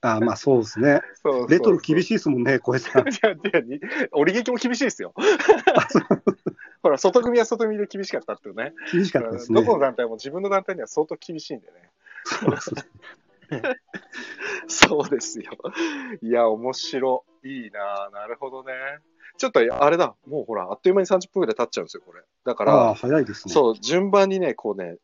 [0.02, 3.08] あまあそうですね、そうそうそうレトロ厳しいですもんね、小江さん。
[3.08, 3.80] いやいやに
[4.12, 5.14] 折り劇も厳しいですよ。
[6.82, 8.74] ほら、外組は外組で厳しかったっていうね。
[8.92, 9.62] 厳しかったですね。
[9.62, 11.74] どこの団体も自分の団体には相当厳しいんでね。
[12.24, 12.76] そうそう
[14.68, 15.52] そうですよ。
[16.22, 17.32] いや、面白い。
[17.44, 18.74] いいななるほどね。
[19.38, 20.16] ちょっと、あれだ。
[20.28, 22.22] もうほら、あっという間に30分ぐらい経っちゃうんですよ、これ。
[22.46, 23.54] だかああ、ら、早いですね。
[23.54, 24.98] そう、順番にね、こうね、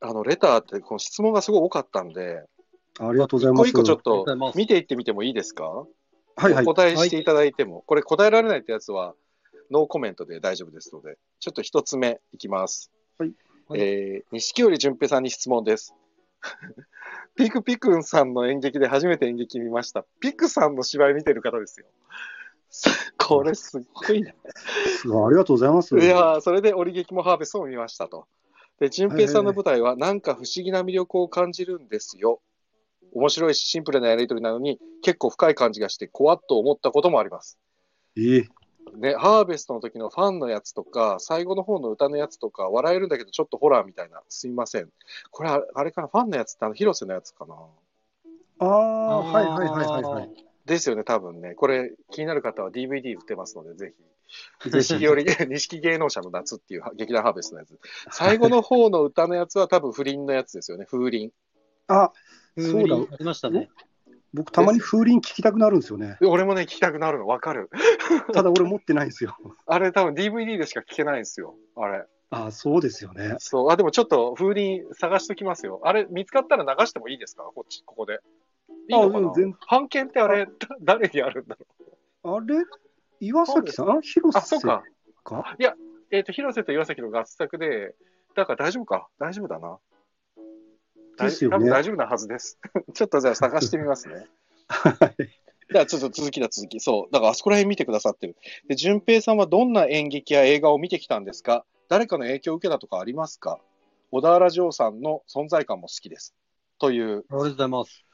[0.00, 2.44] あの、レターって、この質問がすごい多かったんで、
[2.98, 3.68] ありがとうございます。
[3.68, 5.86] 一個一個ちょっと見ていってみてもいいですか？
[6.36, 6.74] はいはいお。
[6.74, 9.14] 答えしていただいても、これ答えられないってやつは、
[9.70, 12.90] ノーコメントで大丈夫ですので、ちょっと一つ目いきます。
[13.18, 13.32] はい。
[13.68, 15.94] はいえー、錦織淳平さんに質問です。
[17.36, 20.04] ピクピクンさんの演劇で初めて演劇見ました。
[20.20, 21.86] ピクさんの芝居見てる方ですよ。
[23.18, 24.34] これすっごいね。
[25.00, 25.98] すごいありがとうございます。
[25.98, 28.26] いやーそれで折劇もハーベストも見ましたと。
[28.80, 32.40] で、淳平さんの舞台は、なんか不思議な魅力を感じるんですよ。
[33.12, 37.58] 面白いし、シンプルなやりとりなのに、結構深い感じがして、怖っと思ったこともあります。
[38.16, 38.48] ええ
[38.96, 44.88] ね、ハーベストの時のファンのやつとか、最後の方の歌のやつとか、笑えるんだけど、ちょっとホラーみたいな、すいません。
[45.30, 47.54] これ、ああれかな、ファンのやつって、あの、広瀬のやつかな？
[48.60, 50.30] ああ、はいはいはいはいはい。
[50.64, 51.54] ですよね、多分ね。
[51.54, 54.04] これ、気になる方は DVD 売ってますので、ぜひ。
[54.70, 57.78] 錦織、 錦芸能者の夏っていう劇団ハーベストのやつ。
[58.12, 61.32] 最後の方の歌のやつは多分不倫のやつですよね、風鈴。
[61.86, 62.12] あ、
[62.56, 63.70] 風そうだ鈴ありましたね。
[64.34, 66.16] 僕たまに風鈴聞きたくなるんですよね。
[66.20, 67.70] で俺もね、聞きたくなるの分かる。
[68.34, 69.36] ただ俺持ってないんですよ。
[69.66, 72.04] あれ多分 DVD でしか聞けないんですよ、あれ。
[72.30, 73.36] あそうですよね。
[73.38, 73.70] そう。
[73.70, 75.80] あ、でもちょっと風鈴探しときますよ。
[75.84, 77.42] あれ、見つかったら流してもいいですか？
[77.54, 78.20] こっち、ここで。
[78.90, 79.88] いいのかな？
[79.88, 81.56] 権ってあれ、だ誰にあるんだ
[82.22, 82.56] ろあれ？
[83.20, 84.02] 岩崎さん？
[84.02, 84.38] 広う。
[84.38, 84.82] あ、そう瀬か？
[85.24, 85.56] か
[86.10, 87.94] えっ、と、広瀬と岩崎の合作で、
[88.34, 89.08] だから大丈夫か？
[89.18, 89.78] 大丈夫だな。
[91.18, 92.58] 大ですよね大丈夫なはずです。
[92.94, 94.26] ちょっとじゃあ探してみますね。
[94.68, 95.16] はい。
[95.70, 96.80] じゃあちょっと続きだ続き。
[96.80, 97.12] そう。
[97.12, 98.36] だからあそこら辺見てくださってる。
[98.68, 101.64] で、淳平さんはどんな演劇や映画を見てきたんですか？
[101.88, 103.60] 誰かの影響を受けたとかありますか？
[104.10, 106.34] 小田原城さんの存在感も好きです。
[106.78, 108.04] というありがとうございます。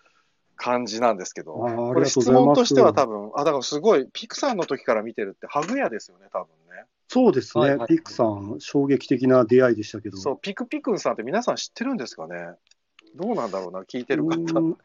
[0.57, 1.53] 感じなんですけど。
[1.55, 6.85] これ質問としては多分、あ、だからすごい、ピクサーの時から見てるって、ハグ屋ですよね、多分ね。
[7.09, 10.17] そうですね、はいはいピクさん、衝撃的な出会いでしたけど。
[10.17, 12.37] そう、ピクピクンさんって皆さん知ってるんですかね？
[13.15, 14.77] どうなんだろうな、聞いてる方。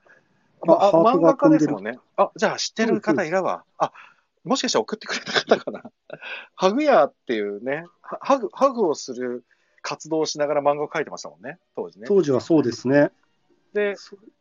[0.67, 1.97] あ、あ漫画家ですもんね。
[2.17, 3.63] あ、じゃあ知ってる方いらば。
[3.77, 3.91] あ、
[4.43, 5.83] もしかしたら送ってくれた方かな。
[6.55, 9.43] ハグヤーっていうね、はハグ、ハグをする
[9.81, 12.07] 活動をしながら漫画を描いてましたもんね、当時ね。
[12.07, 13.11] 当時はそうですね。
[13.73, 13.95] で、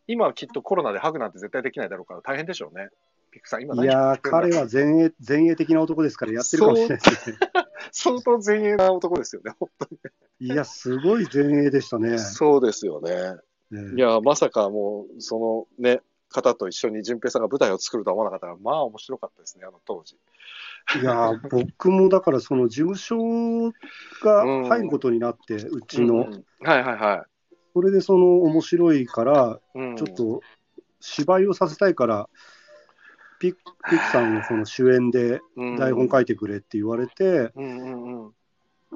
[0.06, 2.88] 今はきっとコロナでハグなんて絶対できないだろうから大変でしょうね。
[3.30, 7.38] ピクさん、今い何やー、彼は前衛前衛的な男ですから、やってるかもしれないですね。
[7.92, 9.88] 相当前衛な男ですよね、本当
[10.40, 12.18] いや、すごい前衛でしたねに。。
[12.18, 13.36] そうですよね。
[13.70, 16.00] ねいや、まさかもう、そのね、
[16.30, 20.16] 方と一緒に淳平さんが舞台を作るとは思わなかったから、まあ面白かったですね、あの当時。
[21.00, 23.72] いやー、僕もだから、その事務所
[24.22, 27.26] が入ることになって、うちの、うんうんはいはいは
[27.74, 29.78] それでその面白いから、い。
[29.78, 30.40] うんちょっと
[31.00, 32.28] 芝居をさせたいから、
[33.38, 35.40] ピクピクさんのその主演で
[35.78, 38.32] 台本書いてくれって言われて、うんうんうん。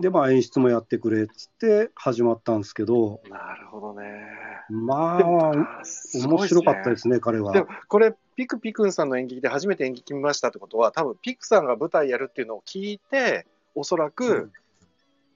[0.00, 4.26] で、まあ演出もやってくれっつって始まったんですけど、なるほどね。
[4.70, 5.82] まあ、
[6.14, 7.60] 面白かったですね、彼はで。
[7.60, 14.52] も、これ、ピクピクンさんの演劇で初めて演劇見ましたってことは、多分ピクさんが舞台やるっていうのを聞いて、おそらく、うん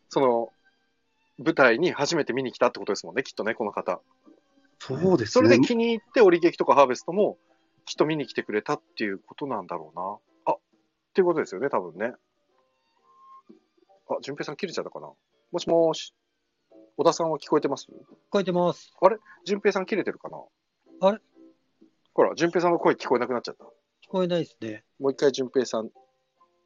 [0.09, 0.53] その、
[1.39, 4.01] 舞台に初めて見に来たってことですもんね、きっとね、この方。
[4.79, 5.67] そうですそれでね。
[5.67, 7.39] 気に入って、折劇とかハーベストも、
[7.85, 10.53] きっと見に来てくれたっていうことなんだろうな。
[10.53, 10.59] あ、っ
[11.13, 12.15] ていうことですよね、多分ね。
[14.09, 15.09] あ、淳平さん切れちゃったかな？
[15.53, 16.15] もしもーし。
[16.97, 17.87] 小田さんは聞こえてます？
[17.91, 17.95] 聞
[18.31, 18.93] こえてます。
[19.45, 20.39] 淳平さん切れてるかな？
[21.01, 21.19] あれ？
[22.15, 23.65] ほら、淳平さんの声聞こえなくなっちゃった。
[23.65, 23.69] 聞
[24.09, 24.85] こえないですね。
[24.99, 25.91] もう一回、淳平さん。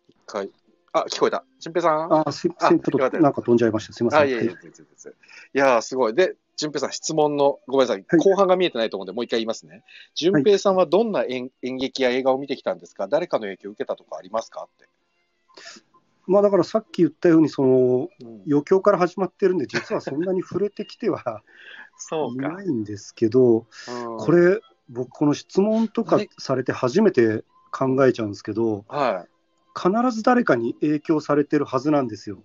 [0.08, 0.50] 一回。
[0.92, 1.44] あ、聞こえた。
[1.58, 2.12] 淳平さん？
[2.12, 3.92] あ、あ、すいません、ちょっとなんか飛んじゃいました。
[3.92, 4.28] すいません。
[4.28, 5.12] いやいや、全然全然。
[5.12, 6.14] いやー、すごい。
[6.14, 9.82] で、淳平さん、質問の、ごめんなさい、はい後半が見えてないと思うんで、もう一回言いますね。
[10.14, 13.08] 淳平さんはどんな演演劇や映画を見てきたんですか？
[13.08, 14.62] 誰かの影響を受けたとかありますか？
[14.62, 14.88] って。
[16.30, 21.42] まあだからさっき言ったように、そのうん余興から始まってるんで、実はそんなに触れてきては。
[22.32, 29.26] いないんですけど、うんこれ、僕、この質問とかはいされて初めて考えちゃうんですけど、は
[29.76, 32.42] 必ず誰かに影響されてるはずなんですよ。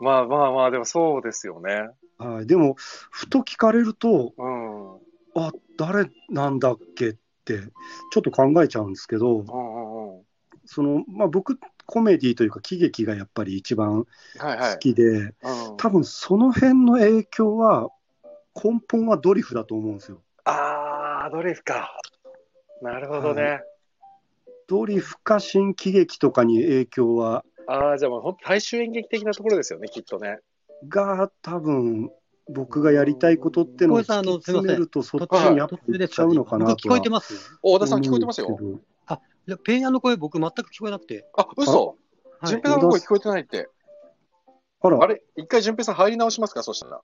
[0.00, 0.04] い。
[0.04, 1.90] まあまあまあ、でもそうですよね。
[2.18, 4.94] はい、でも、ふと聞かれると、うん。
[4.94, 4.98] うん
[5.34, 7.60] あ誰なんだっけって、
[8.12, 10.22] ちょっと考えちゃうんですけど、うんうん。
[10.64, 14.04] そのまあ、僕、コメディというか、喜劇がやっぱり一番
[14.38, 14.78] はいはい好。
[14.78, 15.32] きで、うん
[15.78, 17.88] 多分その辺の影響は、
[18.54, 20.20] 根本はドリフだと思うんですよ。
[20.44, 21.98] あー、ドリフか。
[22.82, 23.62] なるほどね。
[24.66, 30.40] ドリフか新喜劇とかに影響は、ああ、じゃあもう本当大衆演劇的なところですよね、きっとね。
[30.88, 32.10] が多分
[32.50, 38.58] 僕がやりたいことってのを小林さんあの突き詰めると、そっちにやっぱ行っちゃうのかな僕聞こえとはてます大田さん聞こえてますよ。
[39.48, 41.26] いやペンヤの声、僕、全く聞こえなくて。
[41.34, 43.70] あ、嘘はい順平さんの声聞こえてないって。
[44.82, 45.22] あらあれ？
[45.36, 46.62] 一回順平さん入り直しますか？
[46.62, 47.00] そしたら。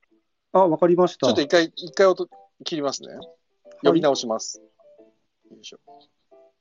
[0.52, 1.26] あ、わかりました。
[1.26, 2.28] ちょっと一回、一回音
[2.62, 3.08] 切りますね。
[3.82, 4.60] 呼び直します。
[5.50, 5.78] よいしょ。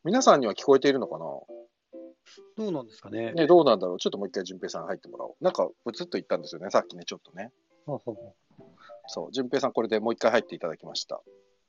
[0.06, 1.26] 皆さんには聞こえているのかな？
[2.58, 3.34] どうなんですかね。
[3.34, 5.44] ね、どうなんだろうちょっともう一回順平さん入ってもらおう。
[5.44, 7.52] なんか、ブツッと言ったんですよね、さっきね、ちょっとね。
[9.08, 11.22] そう、順平さんこれでもう一回入っていただきました。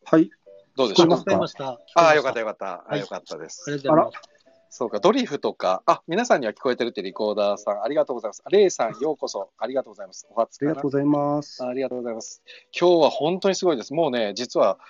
[0.04, 0.30] はい。
[0.76, 1.78] どうでしょうか。
[1.94, 2.46] ああ、よかったよ。
[2.46, 2.66] よかった。
[2.66, 3.64] あはいよかったです。
[3.68, 4.34] ありがとうございます。
[4.76, 8.42] そうか、ドリフとか、あ、皆さんには聞こえてるってリコーダーさん、ありがとうございます。
[8.50, 10.26] レイさん、ようこそ、ありがとうございます。
[10.30, 11.64] お初ありがとうございます。
[11.64, 12.42] ありがとうございます。
[12.76, 13.94] 今日は本当にすごいです。
[13.94, 14.80] もうね、実は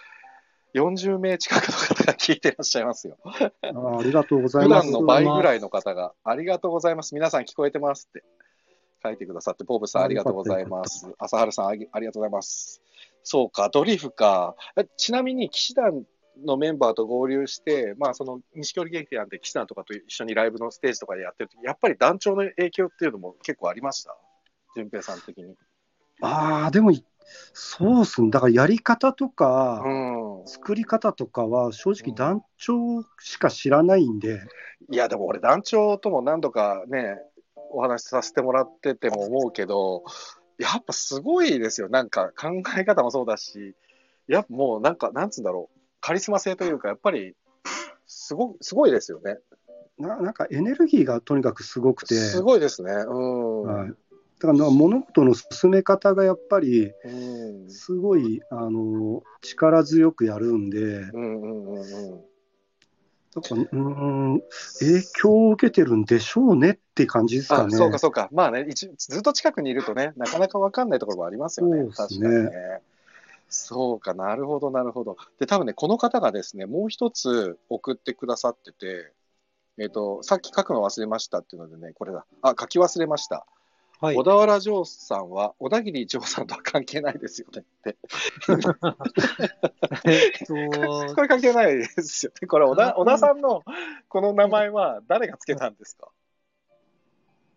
[0.72, 3.18] 40名近くの方が聞いてらっしゃいますよ。
[3.24, 3.52] あ
[3.98, 4.90] ありがとうござい普ます。
[4.90, 7.14] 段の倍ぐらいの方が、ありがとうございます。
[7.14, 8.24] 皆さん聞こえてますって
[9.02, 11.12] 書いてくださって、ボブさんありがとうございます。
[11.18, 12.80] 朝春さんありがとうございます。
[13.24, 14.54] そうか、ドリフか。
[14.76, 16.04] えちなみに、騎士団
[16.44, 24.16] のメンバーと合流して、まあ、その錦織劇団で騎士団とかと一緒にライブのステージとかでやってるとき、やっぱり団長の影響っていうのも結構ありました？
[24.76, 25.54] 淳平さん的に。
[26.20, 26.92] ああ、でも、
[27.52, 28.30] そうっすね。
[28.30, 30.46] だからやり方とか、うん。
[30.46, 34.40] 作り方とかは、正直団長しか知らないんで、
[34.90, 37.16] いや、でも俺、団長とも何度かね、
[37.70, 40.04] お話しさせてもらってても思うけど、
[40.58, 41.88] やっぱすごいですよ。
[41.88, 43.74] なんか考え方もそうだし、
[44.28, 45.78] やっぱもうなんか、なんつうんだろう。
[46.00, 47.34] カリスマ性というか、やっぱり、
[48.06, 49.38] すごすごいですよね。
[49.98, 52.92] ななんかエネルギーがとにかくすごくて、すごいですね。
[52.92, 53.62] うん。
[53.62, 53.94] はい、だ
[54.40, 57.08] からな物事の進め方がやっぱり、う
[57.66, 57.70] ん。
[57.70, 62.33] すごいあの力強くやるんで、うんうんうんうん。
[63.34, 64.42] だからうーん
[64.80, 67.76] 影響を受けてるんでしょうねって感じですかあ、ね。
[67.76, 68.28] そうかそうか。
[68.32, 71.82] まあね、一ずっと近くにいるとね、なかなかわかんないところもありますよね。
[71.82, 72.50] ね確かにね。
[73.48, 75.16] そうか、なるほど、なるほど。
[75.38, 79.12] で、多分ね、この方がですね、もう一つ送ってくださってて、
[79.78, 82.26] えっ、と、さっき書くの忘れましたっていうのでね、これだ。
[82.42, 83.46] あ、書き忘れました。
[84.00, 84.24] はい小。
[84.24, 87.96] 田原城さんは、小田切城さんとは関係ないですよねって。
[90.04, 92.46] えっとこれ関係ないですよね。
[92.46, 93.62] これ小田、小田さんの
[94.08, 96.08] この名前は誰がつけたんですか？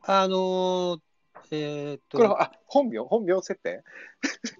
[0.03, 0.99] あのー、
[1.51, 3.03] えっと、これは、あ、本名？
[3.03, 3.83] 本名設定？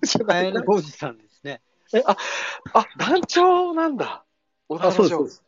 [0.04, 1.62] じゃカないエルおじさんですね。
[2.06, 2.18] あ、
[2.98, 4.26] 団長なんだ。
[4.68, 5.18] 小田あそう原です城。
[5.20, 5.44] そうです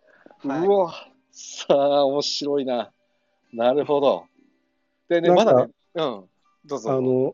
[0.65, 0.93] うわ、
[1.31, 2.91] さあ、面白いな。
[3.51, 4.25] なるほど。
[5.09, 6.29] でね、まだね、うん、
[6.65, 6.91] どうぞ。
[6.91, 7.33] あの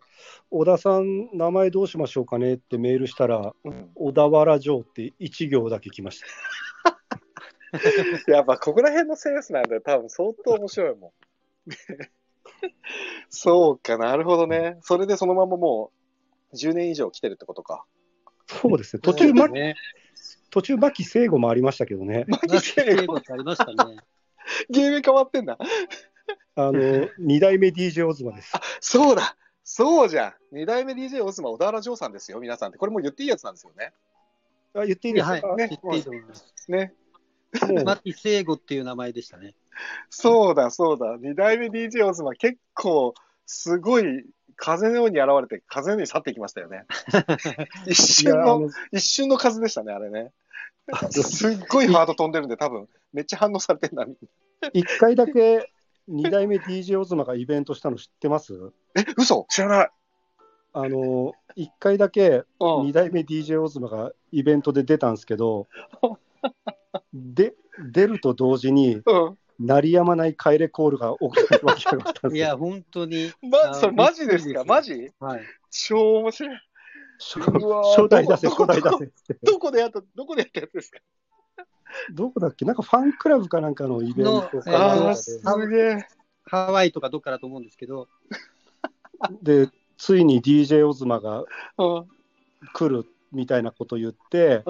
[0.49, 6.25] 小田さん、名前どうしましょうかねってメールしたら、うん、小田原城って1行だけ来ました。
[8.31, 9.81] やっぱここら辺のセンスなんだよ。
[9.81, 11.11] 多分相当面白いもん。
[13.29, 14.77] そうかなるほどね。
[14.81, 15.91] それでそのままも
[16.53, 17.85] う10年以上来てるってことか。
[18.47, 19.75] そうですね、途中、ま、ね。
[20.51, 23.97] 途中、牧聖吾もありましたけどね、ママジで英語ってありましたね。
[24.69, 25.57] 芸名変わってんだ。
[26.55, 28.53] あの2代目 DJ オズマです。
[28.79, 30.33] そうだそうじゃん。
[30.55, 32.77] 二代目 DJ オズマ小田原城さんですよ、皆さんって。
[32.77, 33.93] これもう言っていいやつなんですよね。
[34.75, 35.41] あ言っていいですか、はい。
[35.57, 36.53] ね言っていいと思います。
[36.69, 36.93] ね。
[37.67, 39.55] もうマティ聖吾っていう名前でしたね。
[40.09, 41.17] そうだそうだ。
[41.19, 43.13] 二代目 DJ オズマ結構
[43.45, 46.85] すごい風のように現れて風のように去っていきましたよね。
[47.87, 50.31] 一い瞬の、の一瞬の風でしたね、あれね。
[51.09, 54.05] すっごいハード飛んでるんで、多分めっちゃ反応されてるな。
[54.73, 55.71] 1回だけ
[56.09, 58.53] 2代目 DJ オズマがイベントしたの知ってます？
[58.95, 59.89] え、嘘知らない。
[60.73, 62.91] あの1回だけうん2。
[62.93, 65.67] 代目 DJ オズマがイベントで出たんですけど、
[67.13, 67.55] で
[67.91, 69.37] 出ると同時に、うん。
[69.57, 72.31] 鳴りやまない帰れコールが起きたわけがあったんですよ。
[72.35, 73.31] いや、本当に。
[73.41, 74.65] ま、あそれマジですか？
[74.65, 75.13] マジ？
[75.17, 75.41] はい。
[75.71, 76.57] 超面白い。
[77.17, 79.37] 初うわー初代出せ、初代出せって。
[79.43, 80.99] どこでやった、どこでやったやつですか？
[82.13, 82.65] どこだっけ？
[82.65, 86.07] なんかファンクラブかなんかのイベントのかかすあげえ。
[86.47, 88.07] ハワイとかどっかだと思うんですけど、
[89.41, 91.43] で、でついに DJ オズマが
[92.73, 94.63] 来るみたいなこと言って。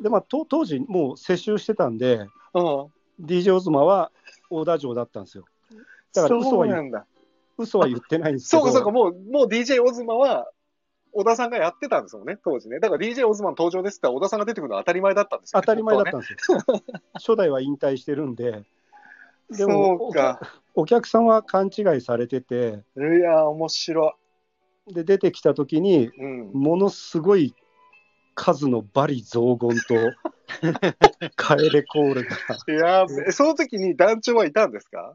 [0.00, 3.24] でまあ、と当時、もう接収してたんで、うん。
[3.24, 4.12] DJ オズマは
[4.50, 5.44] 小田城だったんですよ。
[6.14, 7.06] だから嘘は言そうなんだ。
[7.56, 10.50] 嘘は言ってないんですけど、そうかそうか、もう、もう DJ オズマは、
[11.12, 12.80] 小田さんがやってたんですもんね、当時ね。
[12.80, 16.18] だから DJ オズマの登場ですって小田さんが出てくるのは当たり前だったんですよ、当たり前だったね。
[16.18, 16.58] んですよ。
[17.14, 18.64] 初代は引退してるんで、
[19.50, 20.40] でそもうか。
[20.74, 24.16] お客さんは勘違いされてて、いやー、面白
[24.86, 26.06] で出てきたときに、い。
[26.06, 26.52] うん。
[26.52, 27.54] ものすごい
[28.34, 29.94] 数の罵詈雑言と
[31.36, 32.36] 帰れコールが
[32.68, 35.14] いやその時に団長はいたんですか？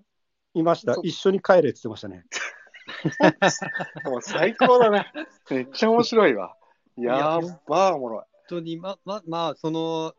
[0.54, 2.26] いましたそ、一緒に帰れって言ってましたね。
[4.04, 5.12] もう最高だね。
[5.50, 6.56] めっちゃ面白いわ。
[6.98, 8.20] やーばー、おもろい。
[8.20, 10.14] 本当に、ま、ま、まあ、その、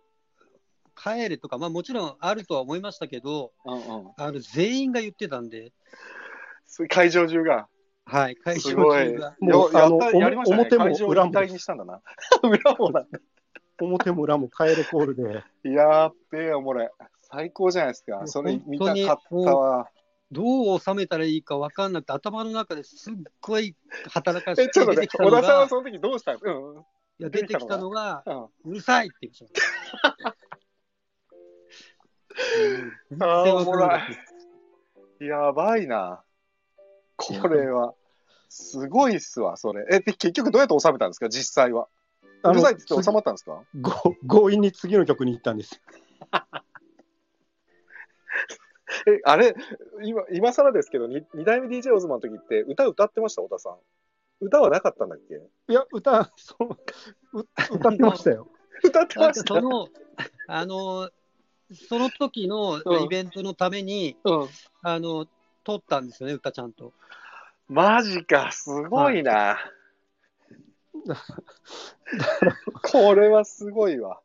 [0.96, 4.12] 帰れとか、まあもちろんあるとは思いましたけど、うんうん。
[4.16, 5.72] あの全員が言ってたんで、
[6.66, 7.68] す会場中が。
[8.06, 9.12] はい、会場すごい。
[9.12, 9.36] 中が。
[9.40, 10.68] もうよやったあのやりましたね。
[10.70, 12.00] 表も裏も一体にしたんだな。
[12.42, 12.92] 裏も。
[13.78, 16.88] 表も裏も帰れコールで、やーっべえ、おもろい。
[17.20, 18.26] 最高じゃないですか。
[18.26, 18.94] それ見たかっ
[19.28, 19.90] たわ。
[20.32, 23.76] どう収めたらいいか分かんなくて、頭の中ですっごい
[24.08, 26.40] 働かせえ、ちょてっと待って、出てきたのが、小田さんはその時どうしたの？
[26.42, 26.80] うんうん。
[26.80, 26.84] い
[27.18, 28.24] や出てきたのが、
[28.64, 30.36] うるさいって言ってました。
[33.16, 36.22] うんあー全然わかんなかったおもろいやばいな。
[37.16, 37.94] これは。
[38.48, 39.86] すごいっすわ、それ。
[39.90, 41.88] え、で結局どうやって収めたんですか、実際は。
[42.44, 43.62] うるさいって言って収まったんですか？
[43.80, 45.80] ご強引に次の曲に行ったんです。
[49.06, 49.54] え、 あれ、
[50.02, 53.76] 今、今更ですけど、に二代目 DJ オズマの時って歌歌ってました、小田さん。
[54.40, 55.34] 歌はなかったんだっけ？
[55.68, 56.68] いや、歌、そう
[57.38, 57.46] う
[57.76, 58.48] 歌ってましたよ。
[58.84, 59.54] 歌ってました？
[59.54, 59.88] その、
[60.46, 61.10] あの、
[61.88, 64.48] その時のうんイベントのために、うん。
[64.82, 65.26] あの、
[65.64, 66.92] 撮ったんですよね、歌ちゃんと。
[67.68, 69.58] マジか、すごいな。
[72.92, 74.20] これはすごいわ。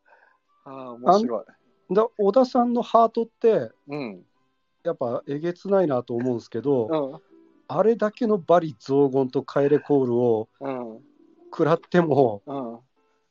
[0.65, 1.45] ああ、面白い。
[1.93, 4.25] だ小田さんのハートって、うん。
[4.84, 7.21] やっぱえげつないなと思うんですけど、うん。
[7.67, 10.99] あれだけのバリ雑言とカエレコールをうん。
[11.51, 12.79] 食らっても、うん。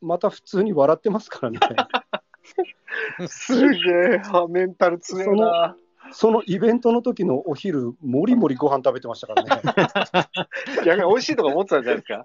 [0.00, 1.58] また普通に笑ってますからね。
[3.26, 3.78] すげ
[4.14, 5.76] え、はメンタル強いな。
[6.12, 9.50] そのイベントの時のお昼、もりもりご飯食べてましたからね。
[10.84, 12.24] 逆に美味しいとか思ってたんじゃないですか。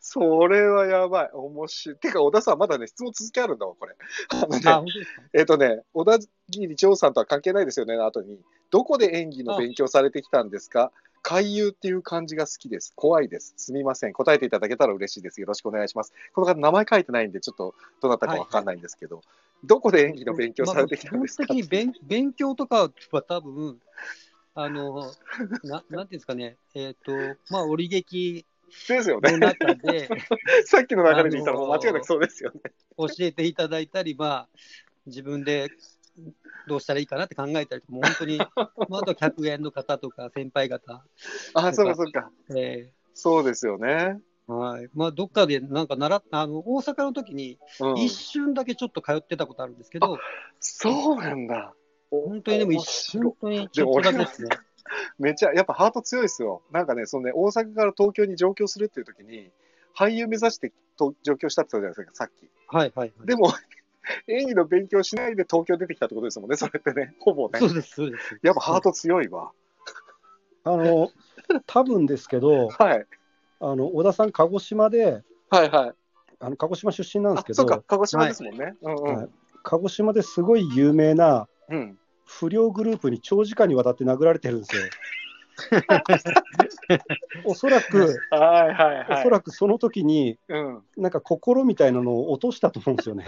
[0.00, 1.30] それはやばい。
[1.32, 1.98] 面白い。
[1.98, 3.96] てか、小田さん、まだね、質問続きあるんだわ、これ。
[4.30, 4.92] あのあ、ね、
[5.34, 6.18] えっ、とね、小田
[6.50, 8.40] 切長さんとは関係ないですよね、の後に。
[8.70, 10.92] どこで演技の勉強されてきたんですか？
[11.22, 12.92] 回遊っていう漢字が好きです。
[12.94, 13.54] 怖いです。
[13.56, 14.12] すみません。
[14.12, 15.40] 答えていただけたら嬉しいです。
[15.40, 16.12] よろしくお願いします。
[16.32, 19.22] この方、名前書いてないんで、ちょっとどなたかわかんないんですけど、
[19.64, 23.80] どこで演技の勉強されてきたんですか、まあ基本的に勉勉強とかは多分、
[24.54, 25.12] あの、
[25.64, 27.12] ななんていうんですかね、えっ、と、
[27.50, 28.46] まあ、折劇
[28.88, 29.38] ですよのね。
[29.38, 30.08] 中で
[30.64, 32.60] さっきの流れで言ったら間違いなくそうですよね。
[32.96, 34.48] 教えていただいたり、まあ、
[35.06, 35.70] 自分で
[36.66, 41.04] どうしたらいいかなって考えたりとか、もう本当に、まあ、あとは客演の方とか先輩方、
[41.54, 42.30] あ、そうかそうか。
[42.56, 44.18] えそうですよね。
[44.48, 50.18] ーはいまあ、どっかでなんか習っあの大阪の時にうん、一瞬だけちょっと通ってたことあるんですけど、
[50.60, 51.74] そうなんだ。
[52.10, 54.48] 本当にでも面一瞬、本当にちょっとだけですね。
[55.18, 56.62] めっちゃ、やっぱハート強いですよ。
[56.70, 59.50] なんかね、そのね、大阪から東京に上京するっていう時に、
[59.94, 62.48] 俳優目指してと上京したって言ったじゃないですか、さっき。
[62.68, 63.26] はいはい、はい。
[63.26, 63.52] でも、
[64.26, 67.66] 演技の勉強しないで東京出てきたってことですもんね、それってね、ほぼねそ。
[67.66, 68.38] うです、そうです。
[68.42, 69.52] やっぱハート強いわ。
[70.64, 71.10] あの、
[71.66, 73.06] 多分ですけど、はい。
[73.60, 75.92] あの小田さん、鹿児島で、はいはい。
[76.40, 78.74] あの鹿児島出身なんですけ、どあそうか、、鹿児島ですもんね。
[78.82, 79.30] うん
[79.64, 81.98] 鹿児島ですごい有名なうん。
[82.24, 84.82] 不良グループに長時間にわたって殴られてるんですよ。
[87.44, 89.20] おそらく、はいはいはい。
[89.20, 90.82] おそらくその時に、うん。
[90.96, 93.26] なんか心みたいなのを落としたと思うんですよね。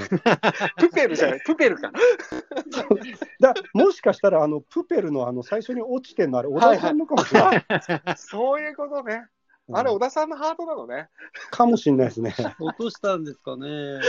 [0.79, 1.93] プペルじゃない、プペルか。
[3.41, 7.65] だもしかしたら、あのプペルのあの最初に落ちてるのあれ、小田さんのかもしれない。
[8.17, 9.27] そういうことね。
[9.73, 11.09] あれ、小田さんのハートなのね。
[11.51, 12.35] かもしれないですね。
[12.59, 14.01] 落としたんですかね。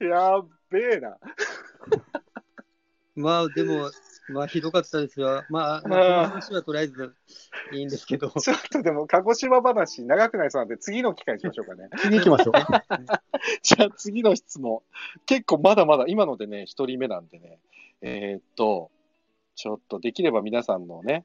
[0.00, 1.16] やっべえな。
[3.14, 3.90] まあでも、
[4.32, 5.44] まあひどかったですよ。
[5.48, 7.14] まあ、まあ、この話はとりあえず
[7.72, 8.30] いいんですけど。
[8.40, 11.88] ちょっとでも、鹿児島話長くなりそうなんで、次の機会にしましょうかね。
[11.98, 12.54] 次行きましょう。
[13.62, 14.82] じゃあ次の質問。
[15.26, 17.58] 結構まだまだ、今のでね、一人目なんでね。
[18.00, 18.90] えーっと、
[19.54, 21.24] ちょっとできれば皆さんのね、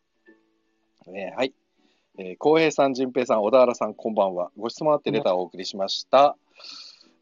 [1.08, 1.54] えーはい。
[2.20, 4.52] えー、浩平さん、淳平さん、小田原さん、こんばんは。
[4.58, 6.38] ご質問あってレターをお送りしました。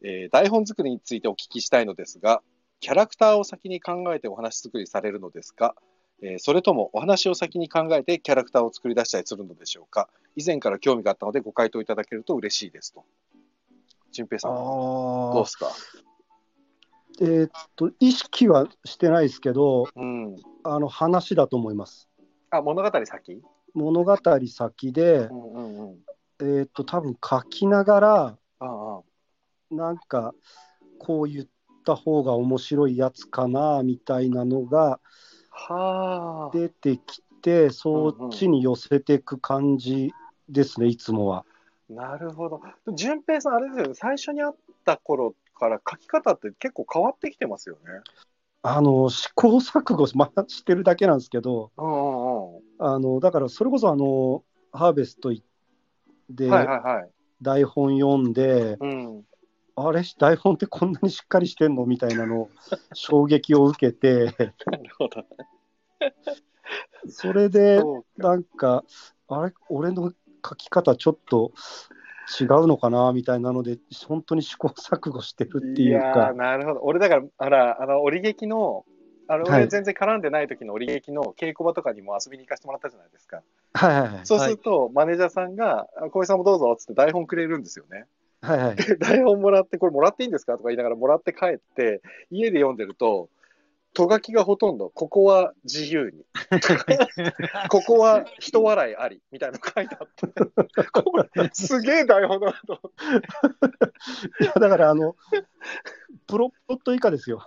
[0.02, 2.42] えー台本作りについてお聞きしたいのですが、
[2.80, 5.74] キャラクターを先に考えてお話作りされるのですか、
[6.22, 10.08] えーそれともお話を先に考えてキャラクターを作り出したりするのでしょうか？
[10.34, 13.04] 以前から興味があったのでご回答いただけると嬉しいですと。
[14.12, 15.66] 淳平さん、どうあですか？
[17.20, 20.36] えーっと、意識はしてないですけど、うん。
[20.64, 22.08] あの話だと思います。
[22.50, 23.42] あ、物語先？
[23.74, 24.16] 物語
[24.46, 25.98] 先でう、んうんうん。
[26.40, 29.00] えーっと、多分書きながら、ああ
[29.70, 30.34] なんか、
[30.98, 31.46] こう言っ
[31.86, 35.00] た方が面白いやつかな、みたいなのが
[35.50, 36.56] はあ。
[36.56, 40.12] 出てきて、そっちに寄せていく感じ
[40.48, 41.44] ですね、いつもは。
[41.88, 42.60] なるほど。
[42.94, 47.80] 淳平さん、あれですよね、最初に会った頃から書き方って結構変わってきてますよね。
[48.62, 52.62] あの試行錯誤まだしてるだけなんですけど、うんうんうん。
[52.78, 57.10] あのだからそれこそあのハーベスト行って、はいはいはい。
[57.40, 59.24] 台本読んで、うん。
[59.76, 62.48] あれ、台本ってこんなにしっかりしてんのみたいなの
[62.94, 64.34] 衝撃を受けて、
[64.66, 65.24] なるほど。
[67.08, 67.82] それで。
[68.16, 68.84] なんか、
[69.28, 70.12] あれ、俺の
[70.44, 71.52] 書き方ちょっと
[72.40, 76.80] 違うのかなみたいなので、本当に試行錯誤してるっていういやーか、なるほど。
[76.82, 78.86] 俺だから、あら、あの、折劇の、
[79.28, 83.42] あの、はい俺全然絡んでない時の折劇の稽古場とかにも遊びに行かせてもらったじゃないですか。
[83.74, 84.26] はいはいはい。
[84.26, 88.06] そうすると、マネージャーさんが、あ小井さんもどうぞっつって台本くれるんですよね。
[88.42, 90.52] はいはい、 台本もらって、これもらっていいんですか？
[90.52, 93.28] とか言いながらもらって帰って、家で読んでると、
[93.94, 96.24] とがきがほとんど、ここは自由に。
[97.70, 100.90] ここは人笑いあり、みたいなの書いてあって。
[100.90, 102.92] これ、すげえ台本だなと。
[104.40, 105.16] いやだからあの、
[106.26, 107.42] プロット以下ですよ。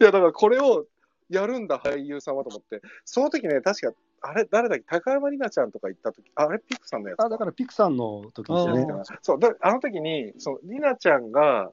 [0.00, 0.86] いや、だからこれを
[1.30, 2.82] やるんだ、俳優さんはと思って。
[3.06, 7.26] その時ね、確か、あれ、誰だっけ、高山里奈ちゃんとか行った時、ああれ、ピクさんのやつか。
[7.26, 8.86] あだからピクさんの時ですよね。
[9.20, 11.72] そう、だあの時に、その、里奈ちゃんが、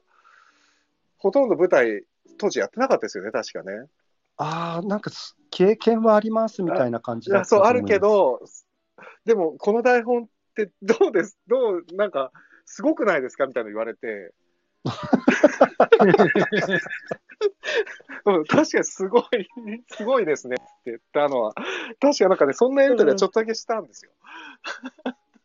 [1.16, 2.04] ほとんど舞台、
[2.38, 3.86] 当時やってなかったですよね、確かね。
[4.36, 8.40] ああ、なんかす経験はありますみたいな感じだったそう、あるけど、
[9.24, 11.38] でも、この台本ってどうです？
[11.46, 12.32] どう、なんか、
[12.64, 13.46] すごくないですか？
[13.46, 14.32] みたいなの言われて、
[18.26, 19.24] うん、確かにすごい、
[19.88, 21.54] すごいですねって言ったのは、
[22.00, 24.12] 確かなんかね、そんなやりとりはちょっとだけしたんですよ。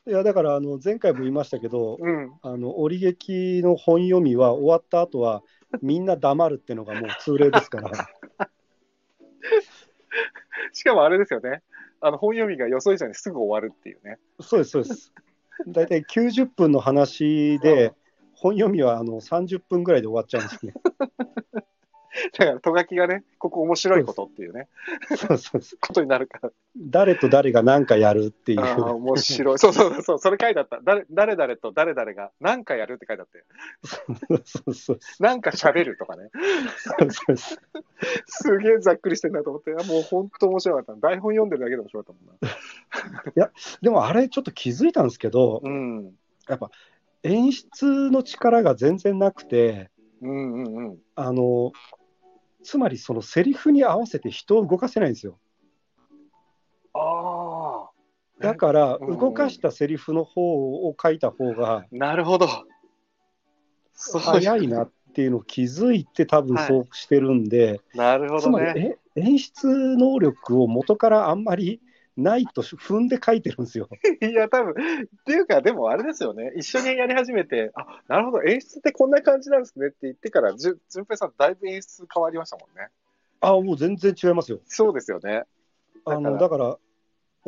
[0.07, 2.31] いやだからあの前回も言いましたけど、うん。
[2.43, 5.41] あの折劇の本読みは終わった後は
[5.81, 7.89] みんな黙るっていうのがもう通例ですから。
[10.73, 11.63] しかもあれですよね。
[12.01, 14.19] あの、本読みが予想以上にすぐ終わるっていうね。
[14.39, 15.11] そうです、そうです。
[15.67, 17.93] 大体90分の話で、
[18.33, 20.73] 本読みはあの30分ぐらいで終わっちゃうんですね。
[22.37, 24.67] だから、とがきがね、ここ面白いことっていうね、
[25.15, 26.51] そうそうそうことになるから。
[26.77, 28.61] 誰と誰が何かやるっていう。
[28.61, 29.59] ああ、面白い。
[29.59, 30.79] そうそうそう、それ書いてあった。
[30.83, 33.43] 誰、誰々と誰々が何かやるって書いてあって、
[34.45, 36.29] そうそうなんか喋るとかね。
[36.77, 37.59] そうそうそう
[38.27, 40.95] すげえざっくりしてんなと思って、あもう本当面白かった。
[40.95, 43.51] 台本読んでるだけで面白かったもん
[43.81, 45.69] でもあれちょっと気づいたんですけど、な。
[45.69, 46.13] うん。
[47.23, 49.89] 演出の力が全然なくて、
[50.21, 50.97] うんうんうん。
[51.15, 51.71] あの、
[52.65, 55.37] つまりそのセリフに合わせて人を動かせないんですよ。
[56.93, 57.89] ああ。
[58.39, 62.47] だから、動かしたセリフの方を書いた方がなるほど。
[63.95, 68.97] 早いなっていうのを気づいて、多分そうしてるんで、なるほどつまりね。
[69.15, 71.79] え演出能力を元からあんまり
[72.17, 73.89] ないと踏んで書いてるんですよ。
[74.21, 74.75] いや、多分っ
[75.25, 76.53] ていうか、でもあれですよね。
[76.55, 82.89] 一緒にやり始めて、あ、なるほど、演出ってこんな感じなんですねって言ってから、じゅ順平さん、だいぶ演出変わりましたもんね。
[83.41, 84.59] あもう全然違いますよ。
[84.65, 85.43] そうですよね。
[86.05, 86.77] あのだから、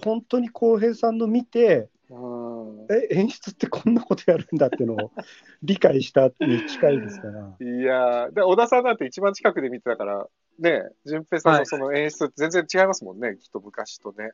[0.04, 2.88] 本当に浩平さんの見て、うん。
[2.90, 5.12] え、演出ってこんなことやるんだっていうのを
[5.64, 7.56] 理解したに近いですから。
[7.60, 10.28] いやー、で小田さんなんて一番近くで見てたから、
[10.60, 14.32] ね、順平さんのその演出、全然違いますもんね、きっと昔とね。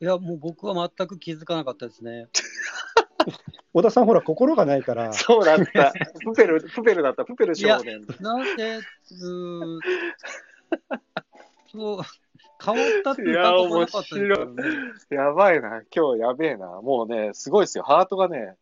[0.00, 2.28] いや、もう僕は全く気づかなかったですね。
[3.72, 5.92] 小田さん、ほら、心がないから、そうだった。
[6.24, 8.06] プペル、プペルだった、プペル少年。
[8.20, 9.80] なんで、うーん、
[11.72, 12.00] そう、
[12.64, 14.62] 変わったって歌とかなかったですよね。
[15.10, 16.66] やばいな、今日やべえな。
[16.82, 17.84] もうね、すごいですよ。
[17.84, 18.54] ハートがね、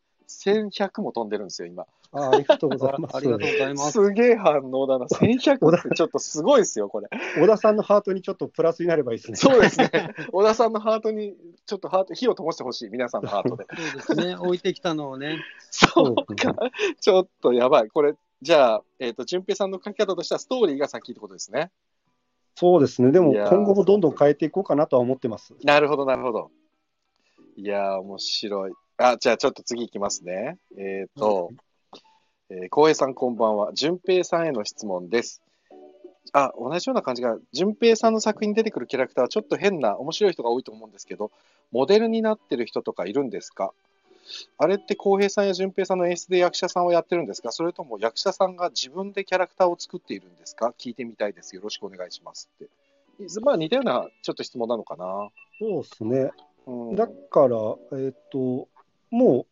[0.42, 1.86] 1100も飛んでるんですよ、今。
[2.12, 3.16] あありがとうございます。
[3.16, 3.92] ありがとうございます。
[3.92, 5.06] すげえ反応だな。
[5.06, 7.08] 1100ってちょっとすごいですよ、これ。
[7.40, 9.36] 小田さんのハートにちょっとプラスになればいいですね。
[9.36, 9.90] そうですね。
[10.32, 12.88] 小田さんのハートに、ちょっとハート、火を灯してほしい。
[12.90, 13.66] 皆さんのハートで。
[14.00, 15.38] そうですね、置いてきたのをね。
[15.70, 16.54] そうか。
[17.00, 17.88] ちょっとやばい。
[17.88, 21.70] これ、じゃあ、えっ、と、淳平さんの書き方としては、ストーリーが先ってことですね。
[22.56, 23.10] そうですね。
[23.10, 25.54] でも今後もどんどん変えていこうかなとは思ってます。
[25.64, 26.50] なるほど、なるほど。
[27.56, 28.72] いやー、面白い。
[28.96, 30.56] あ、じゃあちょっと次いきますね。
[30.78, 31.50] えっ、と、
[32.48, 33.72] えー、浩平さんこんばんは。
[33.72, 35.42] 淳平さんへの質問です。
[36.32, 41.32] あ、同じような感じが、淳平さんの作品に出てくるキャラクターはちょっと変な、面白い人が多いと思うんですけど、
[41.72, 43.72] モデルになってる人とかいるんですか？
[44.58, 47.50] あれって浩平さんや淳平さんの演出で役者さんをやってるんですか？
[47.50, 50.72] それとも役者さんが自分でキャラクターを作っているんですか？
[50.78, 51.56] 聞いてみたいです。
[51.56, 52.70] よろしくお願いしますって。
[53.40, 55.28] まあ似たようなちょっと質問なのかな。
[55.58, 56.30] そうですね。
[56.66, 57.58] うん、だから、
[57.98, 58.68] えっ、と、
[59.14, 59.46] もう、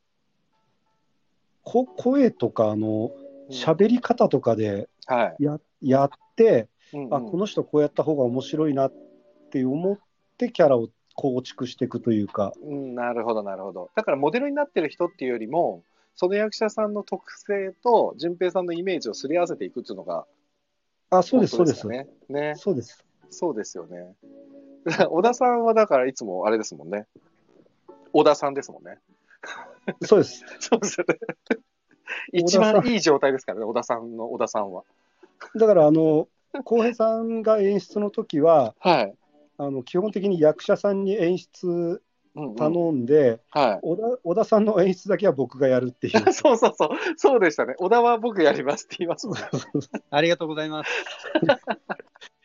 [1.63, 3.13] こ声とか、あの、
[3.51, 5.43] 喋り方とかではい。
[5.45, 8.93] ややって、うんうんあ、この人こうやった方が面白いなっ
[9.51, 9.99] て思っ
[10.37, 13.91] てキャラを構築していくというか、うん、なるほど、なるほど。
[13.95, 15.85] だからモデルになってる人っていうよりも、
[16.17, 20.27] その役者さんの特性と淳平さんのイメージをすり合わせていくっていうのが、
[21.11, 21.87] あ、そうです、そうです。
[21.87, 22.07] ね。
[22.57, 23.05] そうです。
[23.31, 24.15] そうですよね。
[25.09, 27.07] 小田さんはだからいつもあれですもんね。
[28.13, 28.99] 小田さんですもんね。
[30.03, 30.45] そうです。
[30.61, 31.19] そうですよね。
[32.33, 34.85] 一番いい状態ですからね、小田さんの小田さんは。
[35.57, 36.29] だから、あの、
[36.65, 39.15] 浩平さんが演出の時は、はい。
[39.59, 42.03] あの基本的に役者さんに演出
[42.35, 43.81] うんうん頼んで、はい。
[43.83, 46.13] 小田小田さんの演出だけは僕がやるっていう。
[46.33, 46.91] そうそうそう。
[47.17, 47.75] そうでしたね。
[47.77, 49.45] 小田は僕やりますって言いますもんね。
[50.11, 50.91] ありがとうございます。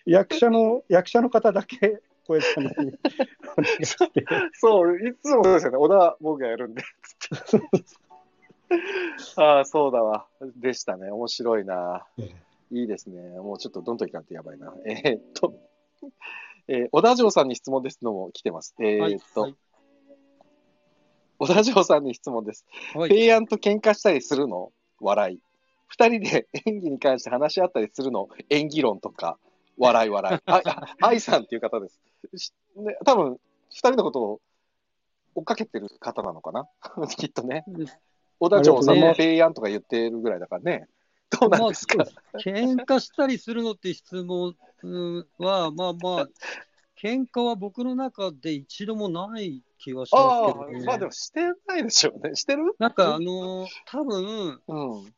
[0.06, 2.88] 役者の役者の方だけ小平さんにお願
[3.80, 4.26] いして。
[4.54, 5.78] そう、いつもそうですよね。
[5.78, 6.84] 小田は僕がやるんで。
[9.38, 10.28] ああ、そうだわ。
[10.58, 11.10] でしたね。
[11.10, 12.06] 面白いな。
[12.72, 13.40] いいですね。
[13.40, 14.74] もうちょっとどんどんいかんとやばいな。
[14.86, 15.54] えーっと、
[16.68, 18.76] えー小田城さんに質問ですのも来てます。
[18.80, 19.56] えーっと、はい
[21.40, 22.66] 小田城さんに質問です。
[22.94, 24.74] はいペイアンと喧嘩したりするの？
[25.00, 25.42] 笑い。
[25.88, 28.28] 二人で演技に関して話し合ったりするの？
[28.50, 29.38] 演技論とか、
[29.78, 30.40] 笑い笑い。
[30.46, 32.00] あ、あ愛さんっていう方です。
[32.36, 34.42] しね、多分、二人のことを
[35.36, 36.68] 追っかけてる方なのかな？
[37.08, 37.66] きっとね。
[38.40, 40.88] 小田城さんもありがとか言ってるぐらいだからね。
[41.30, 42.04] どうなんですか、ま
[42.34, 46.28] あ喧嘩したりするのって質問うんは、まあまあ、
[47.02, 50.86] 喧嘩は僕の中で一度もない気がしああますけど、ね。
[50.86, 52.36] まあでもしてないでしょうね。
[52.36, 52.76] してる？
[52.80, 55.14] なんかあのー多分うん。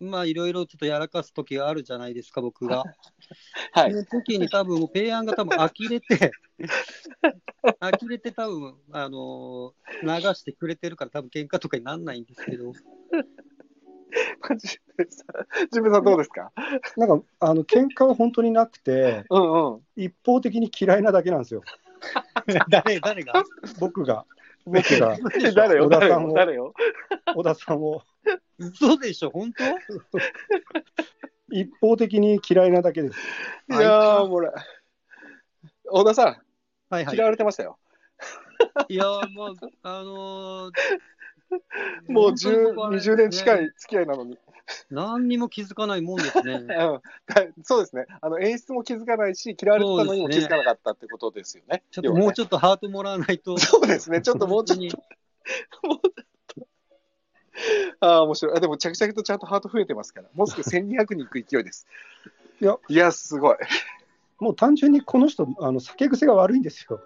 [0.00, 2.84] まあいろいろちょっとやらかす時があるじゃないですか、僕が。
[3.72, 3.92] はい。
[3.92, 6.32] その時に多分、もうペイアンが多分呆れて、
[7.80, 12.80] 呆れて多分、あのー流してくれてるから多分喧嘩とかにならないんですけど、ジ
[14.98, 15.26] ムさん、
[15.72, 16.52] ジムさんどうですか？
[16.96, 19.80] なんか、あの喧嘩は本当になくて、うんうん。
[19.96, 21.62] 一方的に嫌いなだけなんですよ、
[22.68, 23.32] 誰、誰が？
[23.80, 24.26] 僕が。
[24.66, 25.18] 僕が
[25.54, 26.72] 誰よ、誰よ、小田さんを誰よ？
[27.34, 28.02] 小田さんを
[28.58, 29.64] 嘘でしょ、本当？
[31.50, 33.18] 一方的に嫌いなだけです。
[33.70, 34.50] いやー、もう俺、
[35.84, 36.26] 小田さん、
[36.90, 37.16] はいはい。
[37.16, 37.78] 嫌われてましたよ。
[38.88, 39.46] いやー、ま
[39.82, 40.72] あ、あのー
[42.08, 44.38] もう本当に10僕はね20年近い付き合いなのに。
[44.90, 46.66] 何にも気づかないもんですね うん。
[46.66, 47.02] だ
[47.62, 48.06] そうですね。
[48.22, 51.82] あの、演出も気づかないし、嫌われてたのにも気づかなかったってことですよね。
[51.90, 53.54] ちょっともうちょっとハートもらわないと。
[53.54, 53.60] と。
[53.60, 54.22] そうですね。
[54.22, 54.78] ちょっともうちょっ
[55.82, 56.10] 本と。
[58.00, 58.56] ああ、面白い。
[58.56, 60.28] あでも、着々とちゃんとハート増えてますから。
[60.34, 61.86] もうすぐ1200人いく勢いです。
[62.60, 63.56] いや、いや、すごい。
[64.40, 67.00] もう単純にこの人、あの酒癖が悪いんですよ。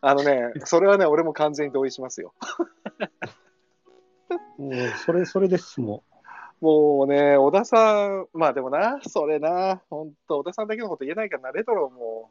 [0.00, 2.34] あのね、それはね、俺も完全に同意しますよ。
[4.58, 4.72] もう
[5.04, 6.02] それ、それです、も
[6.60, 12.30] もうね、小田さん、まあでもな、それな、本当小田さんだけのこと言えないからな、レトロも、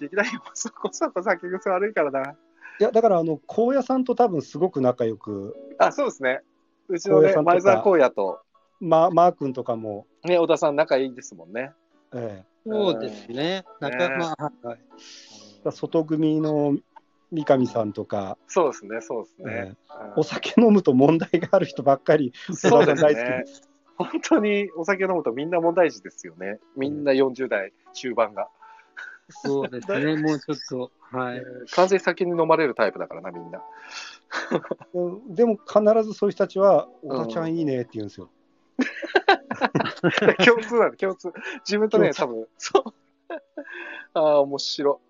[0.00, 2.30] 劇団員もそこそこ酒癖悪いからな。
[2.30, 2.36] う。
[2.80, 6.42] いや、だから、あの、高野さんと多分すごく仲良く、あ、そうですね。
[6.88, 8.40] うちのね、前澤荒野と、
[8.80, 11.72] ま、マー君とかも、ね、小田さん仲いいですもんね。
[12.14, 13.64] えそうですね。
[13.80, 14.78] 仲間、はいはい。
[15.66, 16.76] え外組の
[17.30, 19.76] 三上さんとか、そうですね、そうですえね。
[19.76, 23.44] えお酒飲むと問題がある人ばっかり、そうですね。
[23.96, 26.60] 本当にお酒飲むとみんな問題児ですよね。
[26.76, 28.48] みんな40代中盤が。
[29.28, 30.16] そうですね。
[30.22, 31.42] もうちょっと、はい。
[31.72, 33.62] 完全に酒に飲まれるタイプだからな、みんな。
[34.94, 35.00] う
[35.30, 38.30] んでも必ずそういう人たちは、小田ちゃんいいねって言うんですよ。
[40.44, 41.32] 共通なんだ、共通。
[41.66, 42.84] 自分とね、多共分、そう。
[44.14, 45.00] ああ、面白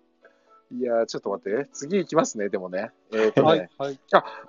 [0.71, 0.79] い。
[0.79, 1.67] いやー、ちょっと待って。
[1.73, 2.91] 次行きますね、でもね。
[3.11, 3.69] えっ、とね、はい。
[3.79, 3.99] はい。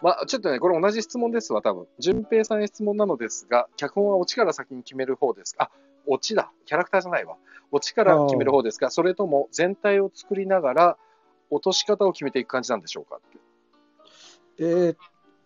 [0.02, 1.86] まあ、ちょっとね、これ同じ質問ですわ、多分。
[1.98, 5.64] 順平さんへ質問なのですが、脚本はオチから先に決める方ですか？
[5.64, 5.70] あ、
[6.06, 6.52] オチだ。
[6.66, 7.36] キャラクターじゃないわ。
[7.72, 8.90] オチから決める方ですか？
[8.90, 10.98] それとも全体を作りながら、
[11.50, 13.18] 落とし方を決めていく感じなんでしょうか？
[14.60, 14.96] えーっ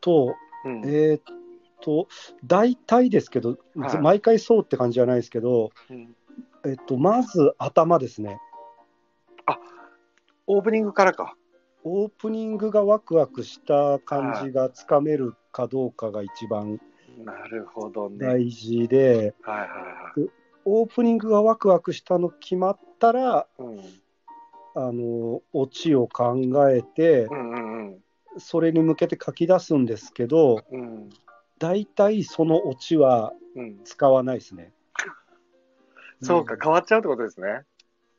[0.00, 0.34] と、
[0.64, 0.82] うん。
[0.84, 1.22] えーっ
[1.80, 2.08] と、
[2.44, 6.14] 大体ですけど、はい毎回そうって感じじゃないですけど、うん
[6.66, 8.38] えっと、まず頭ですね。
[10.46, 11.36] オープニングからか。
[11.84, 16.80] オープニングがワクワクした感じがつかめるかどうかが一番
[17.22, 18.18] なるほどね。
[18.18, 19.68] 大事で、はいはい
[20.20, 20.30] はい。
[20.64, 23.80] オープニングがワクワクしたの決まったら、うん
[24.76, 26.34] あの、オチを考
[26.68, 28.03] えてう、んうんうん。
[28.38, 31.10] それに向けて書き出すんですけど、うん
[31.58, 34.72] 大体そのオチはうん、使わないですね。
[36.20, 37.62] そうか、変わっちゃうってことですね。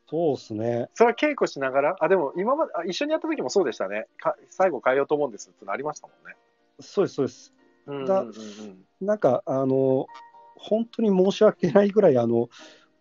[0.10, 0.90] そうですね。
[0.94, 4.08] それは稽古しながら、あ、でも今まで、あ一緒にやった時もそうでしたね。
[4.18, 6.36] か最後変えようと思うんですってのありましたもんね。
[6.80, 7.54] そうです、そうです。
[7.88, 10.08] だうんうんうんうんなんか、あの、
[10.56, 12.48] 本当に申し訳ないぐらい、あの、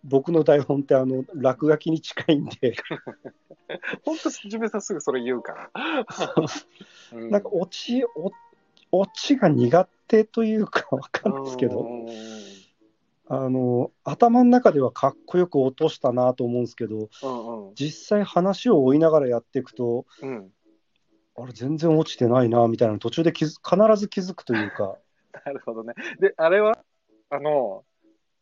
[0.04, 2.76] 僕の台本ってあの落書きに近いんで、
[4.04, 5.70] 本当、自分さんすぐそれ言うから。
[7.12, 7.28] う。
[7.30, 8.30] なんかオチ、お
[8.92, 12.06] オチが苦手というか わかんないですけど、
[13.26, 17.74] あの、頭の中ではかっこよく落としたなと思うんですけど、うんうん。
[17.74, 20.52] 実際話を追いながらやっていくと、うん。
[21.36, 24.98] あれ全然落ちてないなみたいなの途中で気づ必ず気づくというか、
[25.44, 25.94] なるほどね。
[26.20, 26.78] で、あれは、
[27.30, 27.84] あの、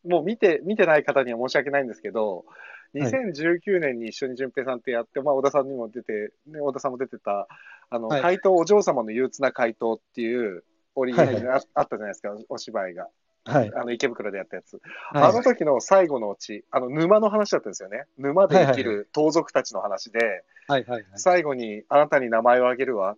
[0.05, 2.47] もう見て、見てない方には申し訳ないんですけど、はい
[2.95, 7.49] 2019年に一緒に淳平さんってやって、まあ、小田さんにも出て、ね、小田さんも出てた、
[7.89, 10.63] あの、はい怪盗お嬢様の憂鬱な怪盗っていう、
[10.95, 13.09] オリジナルはいがああったじゃないですか、お芝居が。
[13.45, 14.75] はい、あの、池袋でやったやつ。
[14.75, 18.05] はいあの時の最後のうち、あの、沼の話だったんですよね。
[18.19, 21.05] 沼で生きる盗賊たちの話で、はいはいはい。
[21.17, 23.17] 最後に、あなたに名前をあげるわ。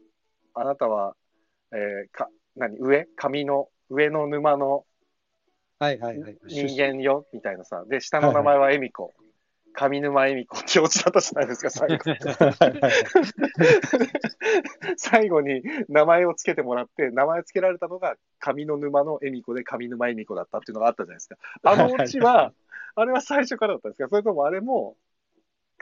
[0.54, 1.14] あなたは、
[1.72, 2.78] えーか、何？
[2.78, 3.06] 上？
[3.16, 4.84] 紙の、上の沼の、
[5.84, 6.38] はいはいはい。
[6.46, 7.84] 人間よ、みたいなさ。
[7.86, 9.12] で、下の名前は恵美子。
[9.76, 12.04] 上沼恵美子ってオチだったじゃないですか、 最後。
[14.96, 21.36] 最後に名前をつけてもらって、名前つけられたのが上の沼の恵美子で上沼恵美子だったっていうのがあったじゃないですか。
[21.64, 22.52] あのオチは、
[22.94, 24.08] あれは最初からだったんですか？
[24.08, 24.96] それともあれも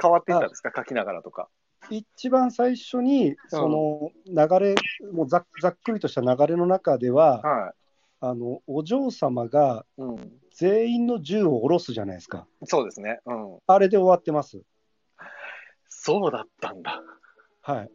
[0.01, 0.73] 変わっていったんですか？
[0.75, 1.49] 書きながらとか。
[1.91, 4.75] 一番最初に、その流れ、
[5.13, 7.75] もうざっざっくりとした流れの中では、は
[8.25, 10.03] あのお嬢様がい。
[10.03, 10.33] うん。
[10.55, 12.47] 全員の銃を下ろすじゃないですか。
[12.65, 13.21] そうですね。
[13.27, 13.59] うん。
[13.67, 14.63] あれで終わってます。
[15.89, 17.03] そうだったんだ。
[17.63, 17.91] はい。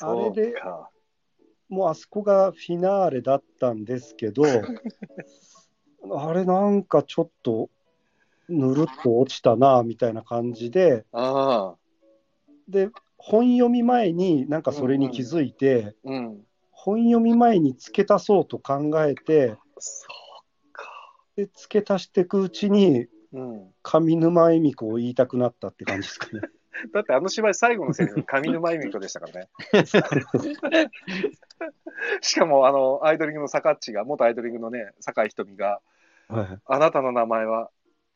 [0.00, 0.90] あれでか。
[1.68, 4.42] もうあそこがフィナーレだったんですけど、
[6.16, 7.68] あれなんかちょっと
[8.48, 11.76] ぬるっと落ちたなみたいな感じで、ああ。
[12.68, 16.47] で、本読み前になんかそれに気づいて、うん。
[16.80, 20.08] 本読み前に付け足そうと考えて、そう
[20.72, 20.88] か。
[21.34, 23.74] で付け足していくうちに、うん。
[23.82, 26.40] 上沼恵美子を言いたくなったって感じですかね。
[26.94, 29.48] だってあの芝居最後のセリフ、上沼恵美子でしたからね。
[32.22, 35.80] しかも、あの、アイドリングの坂っちが、元アイドリングのね、坂井瞳が、
[36.28, 37.72] はい、あなたの名前は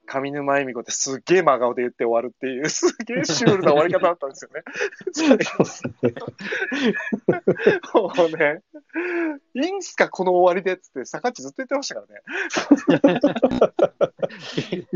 [0.06, 4.62] 上沼恵美子ってすっげえ真顔で言って終わるっていう、すっげえシュールな終わり方だったんですよね。
[7.94, 8.62] もうね、
[9.54, 12.06] いいんすか、この終わりでっつって、坂っちずっと言ってましたから
[14.76, 14.86] ね。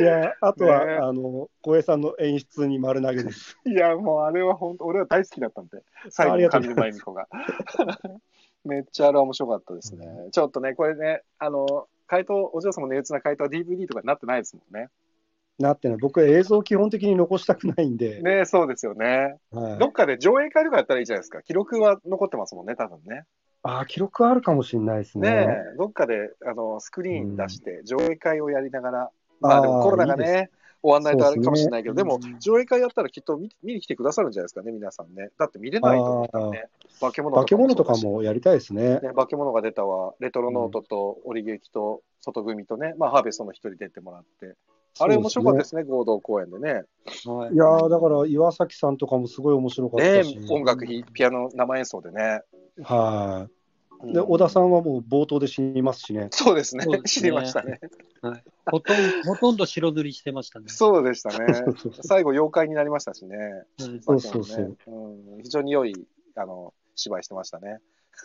[0.00, 3.58] いや、あとは、ねあの、小江さんの演出に丸投げです。
[3.64, 7.28] いや、もうあれは本当、俺は大好きだったんで、最後の上沼恵美子が。
[8.64, 10.06] めっちゃあれは面白かったですね。
[10.32, 14.88] ちょっとね、これね、あの、回答、お嬢様の憂鬱な回答は DVD とかになってないですもんね。
[15.58, 19.36] なってね、僕、映像基本的に残したくないんで、ねそうですよね。
[19.50, 21.42] はいどっかで上映会とかやったらいいじゃないですか。
[21.42, 23.24] 記録は残ってますもんね、多分ね。
[23.62, 25.30] あー記録あるかもしれないですね。
[25.30, 30.50] ねえ、どっかであのスクリーン出して、上映会をやりながら、まあでもコロナがね、
[30.82, 35.30] 終わんないとあるかもしれないけど、でもそうですね上映会やったらきっと見見に来てくださるんじゃないですかね、皆さんね。
[35.38, 36.64] だって見れないと思ったらね。
[37.00, 39.00] 化け物化け物とかもやりたいですね。
[39.00, 44.54] ね、化け物が出たわ、レトロノートと折劇と外組とね、まあハーベストの一人出てもらって。
[45.00, 46.72] あれ面白かったですね、合同公演でね。
[47.24, 52.42] はいいやーだから岩崎さんとかもすごい面白かっねたし、音楽ピアノ生演奏でね。
[52.82, 53.57] はい、うん
[54.04, 56.28] で、小田さんはもう冒頭で死にますしね。
[56.30, 57.80] そうですねそうで、すね知りましたね。
[58.66, 60.66] ほとんど、ほとんど白塗りしてましたね。
[60.68, 61.64] そうでしたね。
[62.06, 63.36] 最後、妖怪になりましたしね。
[63.80, 67.80] うんそうそうそうねうん、非常に良いあの芝居してましたね。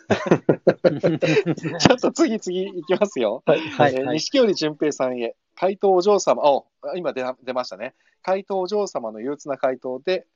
[1.78, 3.42] ちょっと次々いきますよ。
[3.46, 6.62] はい、はいえー錦織淳平さんへ、怪盗お嬢様、あ、
[6.96, 7.94] 今出出ましたね。
[8.22, 10.26] 怪盗お嬢様の憂鬱な回答で、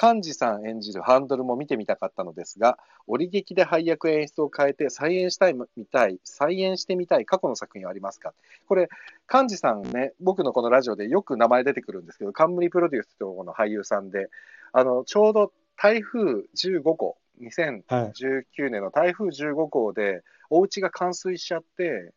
[0.00, 8.32] 幹事さん演じるハンドルも見てみたかったのですが、折劇で配役演出を変えて再演したいみたい、再演してみたい過去の作品はありますか？
[8.68, 8.88] これ、
[9.32, 14.28] 幹事さんね、僕のこのラジオでよく名前出てくるんですけど、冠プロデュースというこの俳優さんで、
[14.72, 22.12] あの、ちょうど台風15号、2019、年の台風15号で、お家が冠水しちゃって、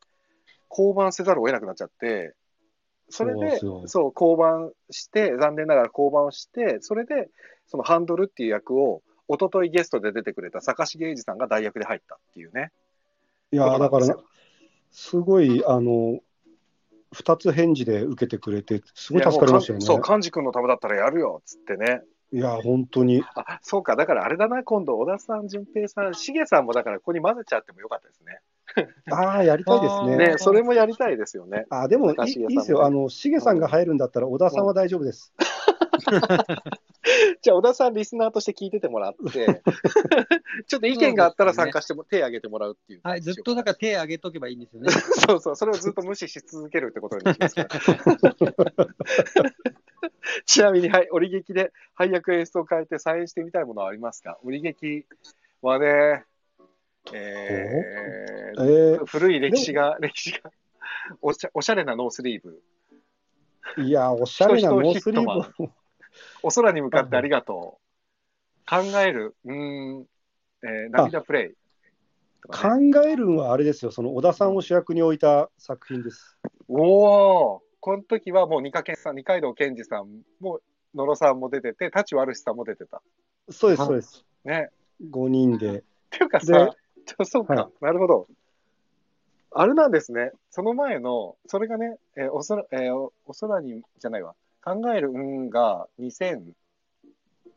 [0.68, 2.34] 降板せざるを得なくなっちゃって、
[3.12, 7.30] それで、そう降板して、残念ながら降板をして、それで、
[7.68, 12.72] そのハンドルっていう役を、一昨日ゲストで出てくれた坂重英二さんが代役で入ったっていうね。
[13.52, 14.18] いやーだから
[14.92, 16.20] すごい、あの、
[17.14, 19.86] 二つ返事で受けてくれて、すごい助かりましたよね。
[19.86, 22.02] そう、幹事君のためだったらやるよ、つってね。
[22.34, 23.24] いやー本当に。
[23.36, 28.40] あ、そうか、だからあれだな、今度、小田さん、淳平さん、重さんもだからここに混ぜちゃってもよかったですね。
[29.12, 30.18] ああ、やりたいですね。
[30.18, 31.66] ね、それもやりたいですよね。
[31.70, 32.86] あーでもいいですよ。
[32.86, 35.34] あの、しげさんが入るんだったら、小田さんは大丈夫です。
[37.42, 39.62] じゃあ、小田さん、リスナーとして聞いててもらって、
[40.68, 43.02] ちょっと意見があったら参加しても、手挙げてもらうっていう。
[43.04, 44.90] はい、ずっとだから手挙げとけばいいんですよね。
[44.92, 47.70] そうそう、それをずっと無視し続けるってことにしますから。
[50.46, 54.40] ちなみに、はい、折劇で配役演出を変えて再演してみたいものはありますか？
[54.44, 55.06] 折劇
[55.62, 56.26] はね、
[57.14, 60.52] ええーー古い歴史が、 歴史が
[61.22, 62.62] おしゃ、おしゃれなノースリーブ、
[63.78, 65.72] いやー、おしゃれなノースリー人ブを。
[66.44, 69.54] お空に向かってありがとう、考える、うー
[70.02, 70.06] ん、
[70.64, 71.56] えー涙プレイね、
[72.50, 76.38] 考えるんはあれですよ、その小田さんを主役に置いた作品です。
[76.68, 80.60] おお、この時はもう二階さん、二階堂健二さんも、
[80.96, 83.02] 野呂さんも出てて、舘悪さんも出てた。
[83.50, 84.26] そうです、そうです。
[84.44, 84.70] ね。
[85.10, 85.80] 5人で。
[85.80, 86.76] っていうかでさ、
[87.26, 88.28] そうか、はなるほど。
[89.54, 90.32] あれなんですね。
[90.50, 94.36] その前の、それがね、えーおそら、えーおお空に、じゃないわ。
[94.64, 96.54] 考える運が2000、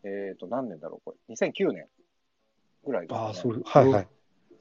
[0.03, 1.35] えっ、と、何年だろう、これ。
[1.35, 1.87] 2009年
[2.85, 3.21] ぐらいです、ね。
[3.27, 4.09] ああ、そう、はいはい。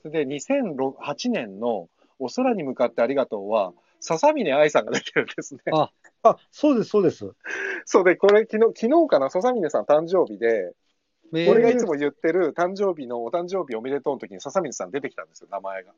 [0.03, 5.61] それで、2008年のお空に向かってありがとうは、笹峰愛さんが出てるんですね。
[5.71, 5.91] あ
[6.23, 7.34] あ、そうです、そうです。
[7.86, 10.82] そうで、これ昨日、昨日かな、笹峰さん誕生日で、えー
[11.34, 15.91] 俺がいつも言ってる誕生日のお誕生日おめでとうの時に笹峰さん出てきたんですよ、名前が。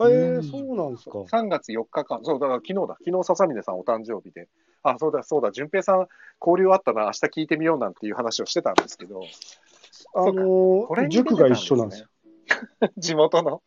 [0.00, 4.48] えー、うんそうなんですか？3月4日間、そう、だから昨日だ、昨日笹峰さんお誕生日で、
[4.82, 6.06] あ、そうだ、そうだ、淳平さん
[6.40, 9.20] 交流あったな、明日聞いてみようなんていう話をしてたんですけど、
[10.14, 12.08] あのー、これに出て塾が一緒なんですよ。
[12.96, 13.62] 地元の。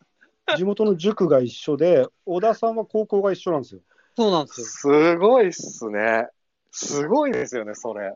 [0.57, 3.81] 地元の塾が一緒で、小田さんは高校が一緒なんですよ。
[4.15, 4.67] そうなんですよ。
[4.67, 6.27] すごいっすね。
[6.71, 8.13] すごいですよね、それ。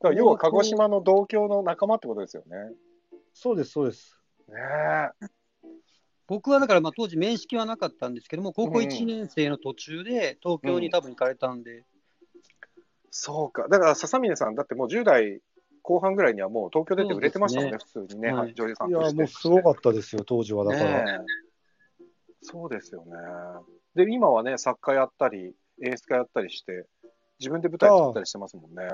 [0.00, 2.56] だから要は鹿児島の同郷の仲間ってことですよね。
[3.32, 4.18] そうです、そうです。
[4.48, 4.54] ね
[5.22, 5.26] え。
[6.26, 11.84] 僕はだから、まあ、当時面識はなかったんですけども、高校うん1年生の途中で東京に多分行かれたんで、
[13.10, 13.66] そうか。
[13.68, 15.40] だから笹峰さん、だってもう10代
[15.82, 18.98] 後半ぐらいにはもう東京出て売れてましたもんね、普通にね、はいはい女優さんいや。
[18.98, 20.64] もうすごかったですよ、当時は。
[20.64, 21.04] だから。
[21.04, 21.48] ねえ
[22.42, 23.12] そうですよね。
[23.94, 26.86] で、今はね、作家やったり、演出家やったりして、
[27.40, 28.84] 自分で舞台作ったりしてますもんね。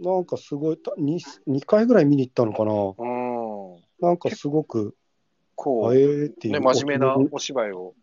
[0.00, 2.72] なんかすごい、た 2, 2回ぐらい見に行ったのかな。
[2.72, 3.06] う
[3.76, 3.82] ん。
[4.00, 4.94] なんかすごく、
[5.54, 7.94] こう、あえーっていう、ね、真面目なお芝居を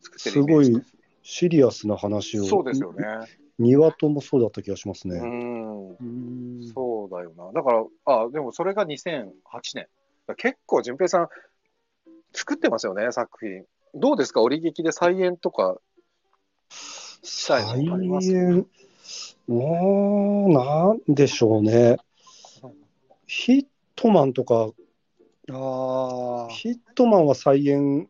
[0.00, 0.82] 作ってるすごい
[1.22, 2.44] シリアスな話を。
[2.44, 3.04] そうですよね。
[3.58, 5.16] 庭ともそうだった気がしますね。
[5.18, 5.90] うん。
[5.90, 7.52] うんそうだよな。
[7.52, 9.30] だから、あ、でもそれが2008
[9.74, 9.86] 年。
[10.36, 11.28] 結構、淳平さん、
[12.32, 13.64] 作ってますよね、作品。
[13.94, 15.78] どうですか、折劇で再演とか
[16.68, 18.28] したいのあります？
[18.30, 18.66] 再演、
[19.46, 21.98] もう、なんでしょうね。
[23.26, 24.70] ヒットマンとか、
[25.50, 28.08] ああ、ヒットマンは再演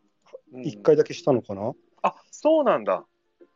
[0.53, 3.05] うん1回だけしたのかな、あ、そうなんだ。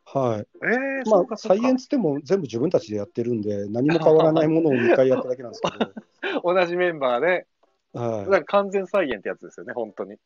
[0.05, 0.47] はい。
[0.65, 0.75] え
[1.05, 5.69] えまあ、再演つっても全部自分たちでやってるんで、何も変わらないものを2回やっただけなんですけ
[6.43, 7.47] 同じメンバーで、
[7.93, 8.37] ど、はいだか。
[8.37, 10.17] ら完全再現ってやつですよね、本当に。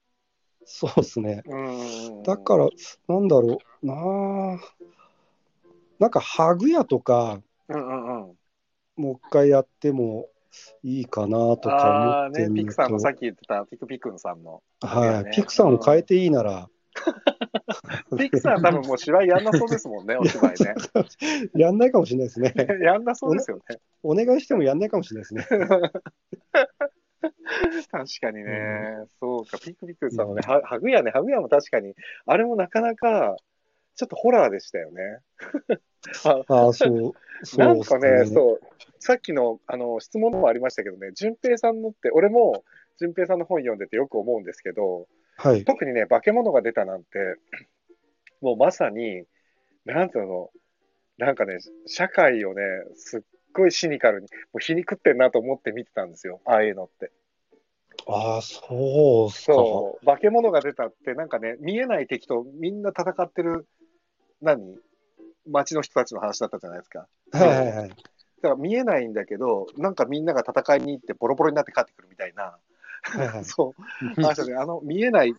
[0.65, 1.43] そうですね。
[1.45, 2.67] うんだから、
[3.07, 4.59] なんだろうなあ
[5.99, 8.35] なんか、ハグ屋とか、うんうんうん。
[8.95, 10.29] もう一回やっても
[10.83, 14.61] いいかなとか思ってみるピクさんのさっと、き言ってたピクピクンさんの。
[14.81, 16.69] はい、ねピクさんを変えていいなら、
[18.17, 20.75] ピクさん多分もう芝居やんなそうですもんね、 お芝居ね。
[21.55, 22.53] やんないかもしれないですね。
[22.81, 23.63] やんなそうですよね。
[24.03, 25.59] お願いしてもやんないかもしれないですね。
[27.91, 33.35] 確かにね、そうか、ピクピクさんのね、はハグヤね、ハグヤも確かに、あれもなかなか、
[33.95, 35.01] ちょっとホラーでしたよね。
[36.25, 38.59] あ あ、そう、そうなんかね、うそう、
[38.99, 42.63] さっきのあの質問もありましたけどね、淳平さんのって、俺も
[42.97, 45.65] 淳平さんの本読んでてよく思うんですけど、はい。
[45.65, 47.35] 特にね、化け物が出たなんて、
[48.41, 49.23] もうまさに、
[49.85, 50.49] なんていうの、
[51.17, 52.61] なんかね、社会をね、
[52.95, 53.21] すっ
[53.53, 57.11] ごいシニカルに、もう皮肉ってんなと思って見てたんですよ、ああいうのって。
[58.07, 59.31] ああ、そう。
[59.31, 63.67] そう、化け物が出たって、なんかね、見えない敵とみんな戦ってる、
[64.41, 64.77] 何？
[65.47, 67.07] 街の人たちの話だったじゃないですか。
[67.31, 67.89] はいはいはい。
[67.89, 72.57] だから見えないんだけど、なんかみんなが戦いに行ってボロボロになって帰ってくるみたいな、
[73.03, 73.45] はいはい。
[73.45, 75.33] そう、話で、あの見えない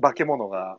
[0.00, 0.78] 化け物が、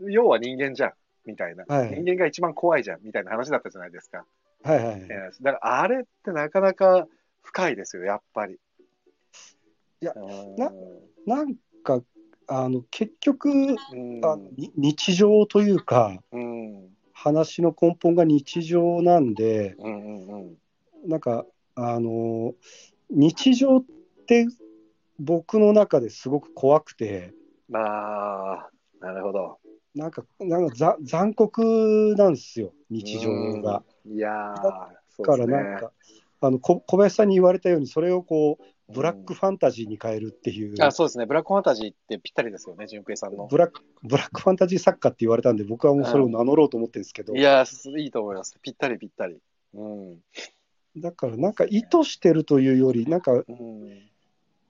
[0.00, 0.92] 要は人間じゃん、
[1.24, 4.24] みたいな、はい人間が一番怖いじゃん、みたいな話だったじゃないですか。
[4.62, 5.08] はいはい
[5.42, 7.06] だからあれってなかなか
[7.42, 8.54] 深いですよ、やっぱり。
[10.00, 10.56] いやうん。
[10.56, 10.72] な
[11.26, 12.02] なんか、
[12.46, 14.20] あの、結局、うん。
[14.76, 16.93] 日常というか、うん
[17.24, 20.54] 話の根本が日常なんで、うんうんうん
[21.06, 21.44] なんか、
[21.74, 22.54] あの、
[23.10, 23.84] 日常っ
[24.26, 24.46] て
[25.18, 27.34] 僕の中ですごく怖くて、
[27.68, 27.80] ま
[28.54, 28.70] あ、
[29.00, 29.58] なるほど。
[29.94, 33.82] なんか、なんかざ残酷なんですよ、日常が。
[34.06, 34.16] うん。
[34.16, 35.36] いやー、だか。
[35.36, 35.92] らなんか、
[36.40, 43.46] あのこ小林さんに言われたように、それをこう、ブラックファンタジーに変えるっていう、あそうですね、ブラックファンタジーってぴったりですよね、淳平さんの。
[43.46, 48.54] ブラックブラックファンタジー作家って言われたんで、僕はもうそれを名乗ろうと思ってるんですけど、いやー、いいと思います。
[48.60, 49.38] ぴったりぴったり。
[49.74, 50.18] うん。
[50.96, 53.44] だからなんか意図してるというより、なんかうん、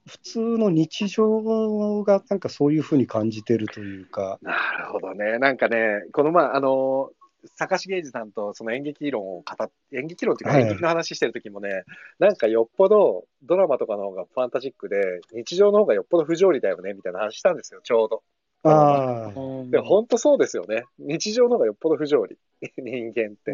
[0.07, 5.39] 普通の日常がなんかそういうふうに感じてるというか、なるほどね。
[5.39, 7.11] なんかね、このまあ、あの
[7.55, 11.83] 坂重英二さんとその演劇論を語っ演劇論っていうかはい演劇の話してる時もね、
[12.19, 18.23] なんかよっぽどドラマとかの方がファンタジックで、日常の方がよっぽど不条理だよね、みたいな話したんですよ、ちょうど。
[18.63, 19.33] ああ、
[19.69, 20.85] でも本当そうですよね。
[20.97, 22.37] 日常の方がよっぽど不条理。
[22.77, 23.53] 人間って。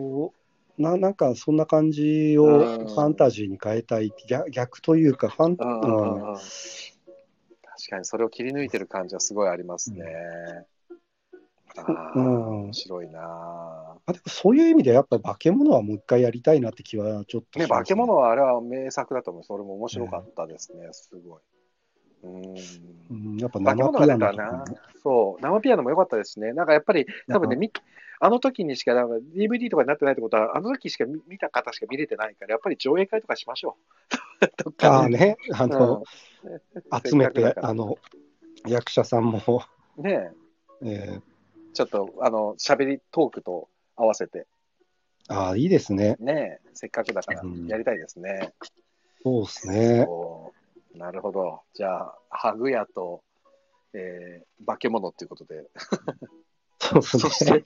[0.77, 6.37] ななんかそんな感じをうんファンタジーに変えたい、逆逆というか、ファン、うんうんうんうんうん
[7.81, 10.05] 確かにそれを切り抜いてる感じはすごいありますね。
[12.15, 12.63] うん。
[12.65, 13.19] 面白いな
[14.05, 19.43] あでもそういう意味でやっぱ化け物はもう一回やりたいなって気はちょっとね、します化け物はあれは名作だと思う。
[19.43, 21.41] それも面白かったですね、すごい。
[22.23, 22.55] うん。
[23.09, 24.65] うん、やっぱ生ピアノな。
[25.03, 26.53] そう、生ピアノも良かったですね。
[26.53, 27.71] なんかやっぱり、多分ね、み
[28.19, 33.77] あの時にしか、なんか DVD とかになってないってことは、あの時しか見見た方しか見れてないから、やっぱり上映会とかしましょ
[34.41, 34.63] う。
[34.63, 36.03] ど っあかね、あの、
[36.43, 36.49] う
[36.95, 37.09] ん。
[37.09, 37.97] 集めてあの、
[38.67, 39.39] 役者さんも、
[39.97, 40.31] ね。
[40.83, 41.30] えーえ
[41.73, 44.47] ちょっと、あの、喋りトークと合わせて、
[45.27, 46.17] ああ、いいですね。
[46.19, 48.53] ねえせっかくだからうんやりたいですね。
[49.23, 50.07] そうですね。
[50.95, 51.61] なるほど。
[51.73, 53.23] じゃあ、ハグヤと、
[53.93, 55.65] えー化け物っていうことで、
[56.79, 57.63] そうそですしね。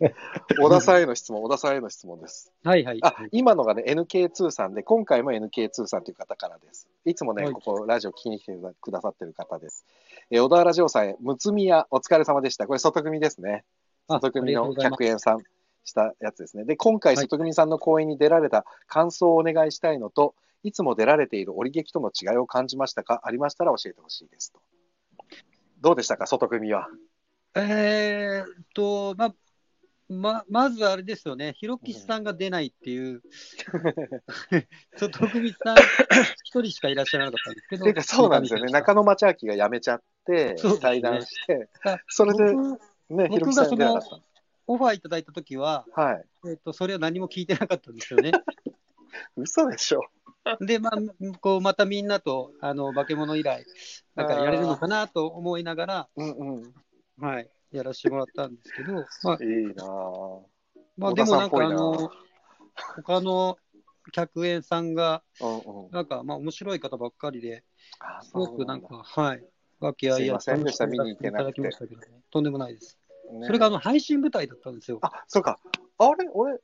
[0.59, 2.51] 小田さんへの質問、小田さんへの質問です。
[2.63, 2.99] はいはい。
[3.01, 6.87] あ、今のがね、NK2 さんで、今回も NK2 さんという方からです。
[7.05, 9.85] いつもね、はいここ、ラジオ聞きに来てくださってる方です。
[10.29, 12.67] えー小田原城さんへ、むつみやお疲れ様でした。
[12.67, 13.63] これ、外組ですね。
[14.07, 14.99] あ外組のありがとうございます。
[14.99, 15.39] 客演さん
[15.83, 16.65] したやつですね。
[16.65, 17.25] で、今回、はい。
[17.25, 23.21] 外組さんの講演に出られた感想をお願いしたいのと、いつも出られている折劇との違いを感じましたか？
[23.23, 24.59] ありましたら教えてほしいですと。
[25.81, 26.87] どうでしたか、外組は。
[27.55, 29.33] えーっと、ま、
[30.09, 33.21] ま、まずあれですよね、ひろきさんが出ないっていう、
[34.97, 35.77] 外組さん
[36.43, 38.71] 一人しかいらっしゃらなかったんですけど、そうなんですよね。
[38.71, 42.79] 中野町明が辞めちゃってね、対談して、あそれで、僕
[43.09, 44.01] ね、僕がその。
[44.67, 46.25] オファーいただいたときは、はい。
[46.47, 48.31] えーっと、それは何も聞いてなかったんですよね。
[49.37, 50.01] 嘘でしょ。
[50.59, 53.65] で、まあ、こう、またみんなと、あの、化け物以来、
[54.15, 56.73] なんかやれるのかなと思いながら、うんうん。
[57.17, 60.41] はい、やらせてもらったんですけど、まあ、いいなぁ。
[60.97, 62.11] まあ、小でもなんか、あの、
[62.95, 63.57] 他の
[64.11, 65.91] 客演さんが、うんうん。
[65.91, 67.63] なんか、まあ、面白い方ばっかりで、
[67.99, 69.45] あすごくなんか、はい、
[69.79, 71.69] 和気あいあいすいませんでした見に行けなくて
[72.31, 72.97] とんでもないです。
[73.31, 74.99] ねそれがあの配信舞台だったんですよ。
[75.01, 75.59] あ、そうか。
[75.97, 76.57] あれ俺、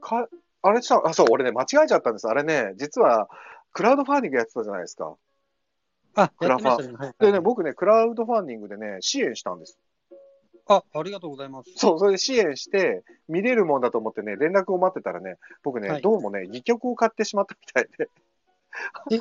[0.00, 0.28] か、
[0.62, 2.28] あれさ、あ、そう、俺ね、間違えちゃったんです。
[2.28, 3.28] あれね、実は、
[3.72, 5.16] クラウドファンディングやってたじゃないですか。
[6.14, 7.06] あ、クラファやってましたね。
[7.08, 9.78] はいでね、僕ね、クラウドファンディングでね、支援したんです。
[10.66, 11.70] あ、ありがとうございます。
[11.76, 18.08] そう、それで支援して、見れるもんだと思ってね、連絡を待ってたらね、僕ね、はいどうもね、2曲を買ってしまったみたいで
[19.12, 19.20] え。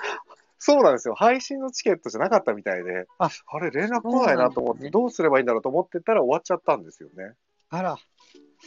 [0.59, 1.15] そうなんですよ。
[1.15, 7.33] 配信のチケットじゃなかったみたいで、ああれ、連絡来ないなと思って、どうすればいいんだろうと思ってたら終わっちゃったんですよね。
[7.69, 7.99] あら、は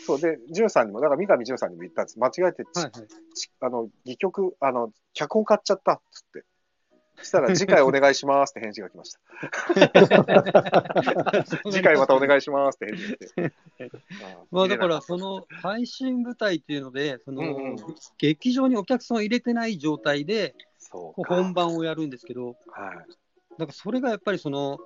[0.07, 2.19] そうで、ジュンさんにも、だから三上ジュンさんにも言ったんです。
[2.19, 2.91] 間違えてち、いはい。
[3.35, 6.45] ちあの、戯曲、あの、脚本買っちゃったっつって。
[7.17, 9.21] そしたら、次回お願いしますって返事が来ました。
[11.71, 13.53] 次回またお願いしますって返事が来て。
[14.51, 17.77] まあだから、そその配信舞台っていうので、その、うんうん
[18.17, 20.55] 劇場にお客さんを入れてない状態で。
[20.91, 22.57] 本番をやるんですけど、はい。
[23.59, 24.79] なんかそれがやっぱりその、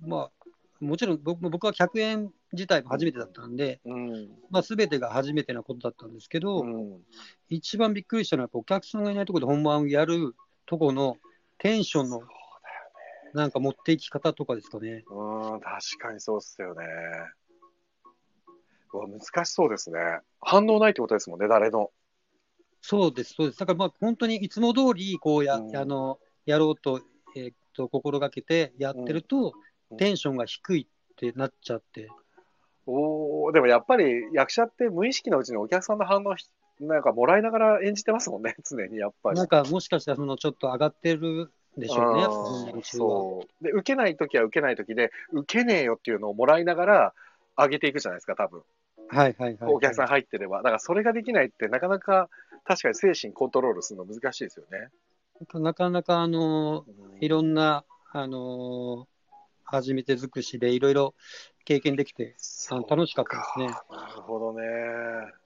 [0.00, 4.30] まあ、もちろん僕僕は客演自体も初めてだったんで、うん。
[4.50, 7.00] まあ、全てが初めてなことだったんですけど、うん。
[7.48, 10.34] 一番びっくりしたのは、お客さんがいないところで本番をやる
[10.66, 11.16] とこの
[11.58, 12.22] テンションの
[13.34, 15.04] なんか持っていき方とかですかね。
[15.10, 16.84] うん、確かにそうっすよね。
[18.92, 19.98] うわ、難しそうですね。
[20.40, 21.90] 反応ないってことですもんね、誰の。
[22.86, 23.58] そうです、そうです。
[23.58, 27.00] だからまあ本当にいつも通りこうや,、うんあのやろうと,、
[27.34, 32.08] えーっと心がけてやってると、うんテンションが低いってなっちゃって、
[32.86, 36.46] おーでもやっぱり役者って無意識のうちにお客さんの反応ひ、
[36.80, 39.38] なんかもらいながら演じてますもんね、 常にやっぱり。
[39.38, 42.82] なんかもしかしたらそのちょっと上がってるでしょうね、あー本番中は。
[42.82, 43.64] そう。
[43.64, 47.14] で、受けないときは受けないときで、受けねえよっていうのをもらいながら
[47.56, 48.62] 上げていくじゃないですか、多分。
[49.08, 50.58] はいはいはい、お客さん入ってれば。
[50.58, 52.28] だからそれができないって、なかなか
[52.64, 54.88] 確かに精神コントロールするの難しいですよね。
[55.60, 59.14] なかなかあのうんいろんな、あのー
[59.66, 61.14] 初めて尽くしでいろいろ
[61.64, 62.36] 経験できて、
[62.88, 63.66] 楽しかったですね。
[63.90, 64.62] なるほどね。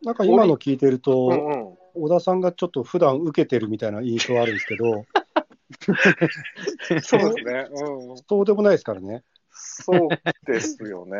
[0.02, 1.78] なんか今の聞いてるうと、んうん。
[1.94, 5.06] 小田さんがちょっと普段受けてるみたいな印象あるんですけど、
[7.02, 7.68] そうですね。
[7.70, 8.16] うん。
[8.28, 9.22] そうでもないですからね。
[9.50, 10.08] そう
[10.46, 11.16] ですよね。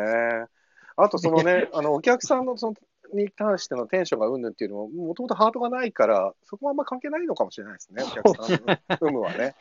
[1.03, 2.73] あと、そのね、 あの、お客さんのその
[3.13, 9.55] に関してのテンションがうんぬんっていうのも、もともとハートがないから、そこはあんま関係ないのかもしれないですね、お客さんの有無はね。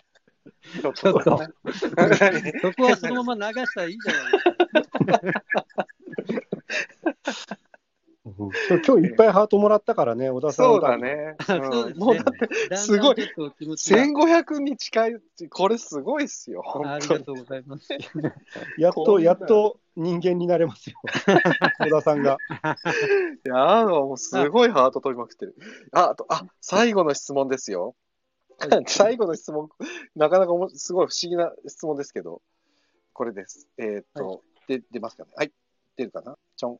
[0.80, 1.49] ちょっちょっとね。
[2.61, 4.32] そこはそのまま流したらいいんじゃない
[7.24, 7.59] ですか。
[8.39, 8.51] うん
[8.86, 10.97] 今日いっぱいハートもらったからね、小田さんそうだ。
[10.97, 11.36] ね。
[11.97, 15.16] もうだって、すごいちょっと気持ちが1500に近い、
[15.51, 16.62] これすごいっすよ。
[16.64, 17.01] あ本当に。
[17.01, 17.89] りがとうございます。
[18.78, 20.97] やっと、やっと人間になれますよ。
[21.80, 22.39] 小田さんが。
[23.45, 25.57] いやーもうすごいハート飛びまくってる。
[25.93, 27.97] あ、あと、あ、最後の質問ですよ。
[28.86, 29.68] 最後の質問、
[30.14, 32.43] なかなかおもすごい不思議な質問ですけど、
[33.12, 33.68] これです。
[33.78, 35.30] えーっと、で、出ますかね。
[35.34, 35.53] はい。
[35.97, 36.78] 出るかなちょん。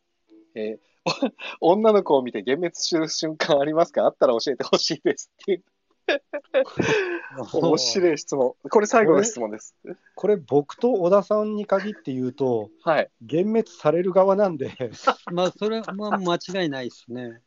[0.55, 0.98] えーお
[1.61, 4.05] 女の子を見て幻滅する瞬間ありますか？
[4.05, 5.65] あったら教えてほしいですっていう。
[7.53, 8.55] 面白い質問。
[8.71, 9.75] これ最後の質問です。
[10.15, 13.11] これ、僕と小田さんに限って言うと、はい。
[13.21, 14.77] 幻滅される側なんで、ね、
[15.33, 17.43] まあ、それはまあ間違いないですね。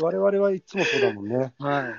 [0.00, 1.54] 我々はいつもそうだもんね。
[1.58, 1.94] はい。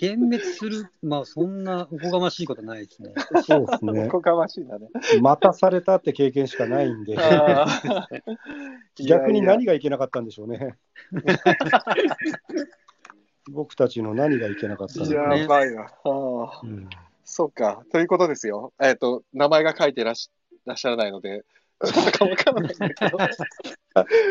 [0.00, 3.14] 幻滅する、 まあ、そんなおこがましいことないですね。
[3.46, 4.10] そうですねお。
[4.10, 4.88] こがましいんだね。
[5.20, 7.16] 待たされたって経験しかないんで、
[9.06, 10.76] 逆に何がいけなかったんでしょうね。
[13.50, 15.34] 僕たちの何がいけなかったいやのか。
[15.34, 15.68] ねやばい
[17.24, 17.84] そうか。
[17.92, 18.72] ということですよ。
[18.80, 20.30] えっ、と、名前が書いてらっし
[20.64, 21.44] らっしゃらないので、
[21.84, 23.18] ちょっとわからないんだけど。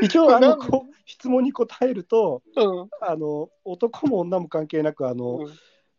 [0.01, 5.53] 一応あのこう質問に答えるとうんあの、男も女も関係なくあの、うん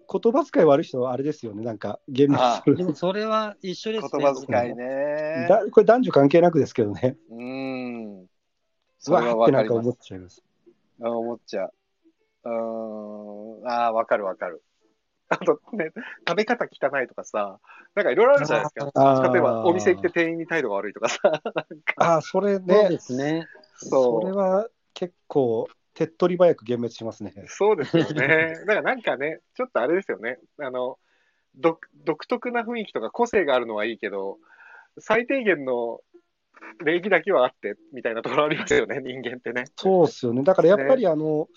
[0.08, 4.10] 言葉遣い悪い人はあれですよね、なんか、厳密あでもそれは一緒ですね。
[4.12, 5.46] 言葉遣いね。
[5.48, 8.22] だこれ男女関係なくですけどね、うーん。
[8.22, 8.28] う
[9.00, 9.96] それはわーっわかりますてなんか思っ。
[10.00, 10.44] ちゃいます。
[11.02, 11.72] あ思っちゃう。
[12.44, 13.68] うーん。
[13.68, 14.62] ああ、わかるわかる。
[15.30, 15.92] あとね、
[16.28, 17.58] 食べ方汚いとかさ、
[17.94, 18.88] なんかいろいろあるじゃないですか。
[19.32, 21.42] 例えば、お店行って店員に態度が悪いとかさ、 なん
[21.82, 23.48] か、ああ、それそうねで、すね。
[23.72, 27.32] そそれは結構、手っ取り早く幻滅しますね。
[27.48, 28.56] そうですよね。
[28.66, 30.38] だからなんかね、ちょっとあれですよね。
[30.58, 30.98] あの、
[31.56, 34.38] 独独特な雰囲気とか個性があるのはいいけど、
[34.98, 36.00] 最低限の
[36.84, 39.64] 礼儀だけはあって、みたいなところありますよね、人間ってね。
[39.76, 40.42] そうっすよね。
[40.42, 41.56] だからやっぱりあの、あ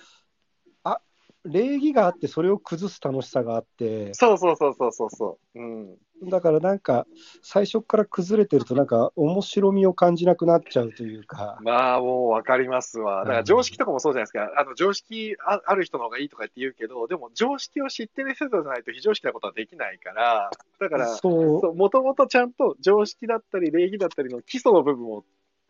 [1.45, 5.59] 礼儀があって、それを崩す楽しさがあって、そうそうそうそうそうそう。
[5.59, 5.97] うん。
[6.29, 7.07] だからなんか、
[7.41, 13.23] 最初から崩れてると、なんか、面白みを感じなくなっちゃうというか、まあ、もうわかりますわ。
[13.23, 14.51] だから常識とかもそうじゃないですか。
[14.59, 25.23] あの、常識あある人の方がいいとかって言うけど、でも常識を知ってる人じゃないと非常識なことはできないから、だから、そう、もともとちゃんと常識だったり礼儀だったりの基礎の部分を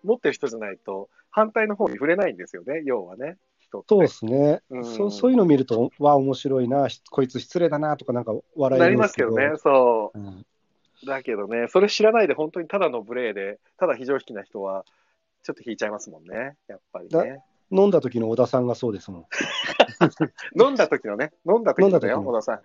[0.04, 3.38] 持ってる人じゃないと、反対の方に触れないんですよね、要はね、
[3.70, 3.88] 人って。
[3.90, 5.12] そうですね、うんそう。
[5.12, 10.46] そういうのを見ると、わあ、面白いな、しこいつ失礼だなとか、なんか笑えなりますけどね、そうんう。
[11.06, 14.86] だけどね、それ知らないで本当にただの無礼で、ただ非常識な人は、
[15.44, 17.44] ちょっと引いちゃいますもんね、やっぱりね。
[17.72, 19.26] 飲んだ時の小田さんがそうですもん。
[20.60, 22.62] 飲んだ時のね、飲んだ時のだよ、飲んだ時の小田さ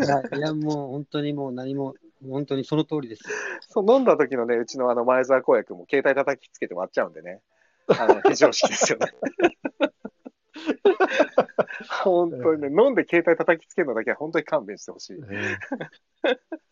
[0.00, 0.04] ん。
[0.04, 1.94] いや、いやもう本当にもう何も、
[2.28, 3.22] 本当にその通りです。
[3.68, 7.40] そう、飲んだ時のね、うちのあの前澤公也君も携帯叩きつけて割っちゃうんでね。
[7.88, 9.06] あの、非常識ですよね。
[12.04, 15.16] 本当にね、飲んで携帯叩きつけるのだけは本当に勘弁してほしい。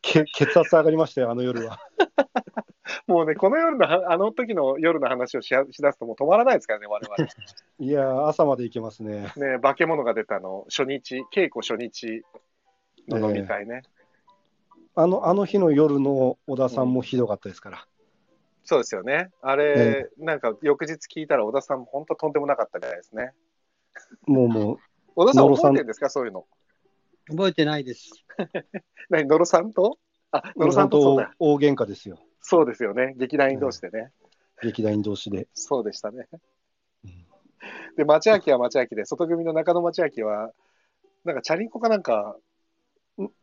[0.03, 1.79] け血圧上がりましたよ、あの夜は。
[3.07, 7.17] もうね、この夜のは、あの時の夜の話をしやしだすともう止まらないですからね、我々。
[7.79, 9.33] いやー、朝まで行けますね。
[9.37, 12.23] ね、化け物が出たの、初日、稽古初日
[13.09, 13.83] の飲み会ね。
[14.97, 17.87] あのあの日の夜の小田さんもひどかったですから。
[18.65, 19.31] そうですよね。
[19.41, 23.33] あれ、なんか翌日聞いたら小田さんも本当とんでもなかったみたいですね。
[24.27, 24.79] もうもう、
[25.15, 26.11] 小田さん覚えてるんですか？
[26.11, 26.47] そういうの。
[27.29, 28.11] 覚えてないです。
[29.11, 29.99] 何、野呂さんと？
[30.33, 31.35] あ、野呂さんとそうだ。
[31.39, 33.15] 大喧嘩ですよ、そうですよね。
[33.17, 34.13] 劇団員同士でね。
[34.63, 35.49] 劇団員同士で。
[35.55, 36.29] そうでしたね
[37.05, 37.27] うん。
[37.97, 40.53] で、町明は町明で、外組の中野町明は、
[41.25, 42.37] なんかチャリンコかなんか、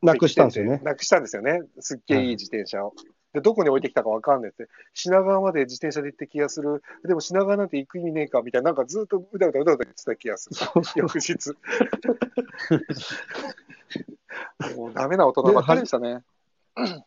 [0.01, 0.79] なくしたんですよね。
[0.83, 1.61] なくしたんですよね。
[1.79, 2.93] すっげえいい自転車を。
[3.37, 4.67] で、どこに置いてきたかわかんないって。
[4.93, 6.81] 品川まで自転車で行った気がする。
[7.05, 10.55] でも品川なんて行く意味ねえかみたいな、なんかずっとうだうだうだうだ言ってた気がする。
[10.95, 11.53] 翌日。
[14.75, 16.23] もうダメな大人ばっかりでしたね。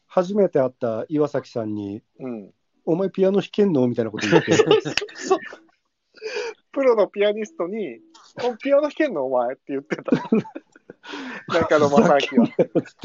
[0.07, 2.53] 初めて会った岩崎さんに、うん。
[2.85, 3.87] お前ピアノ弾けんの？
[3.89, 4.53] みたいなこと言って。
[6.73, 8.01] プロのピアニストに、
[8.45, 9.27] おピアノ弾けんの？
[9.27, 10.13] お前って言ってた。
[11.49, 12.49] 中野正明は。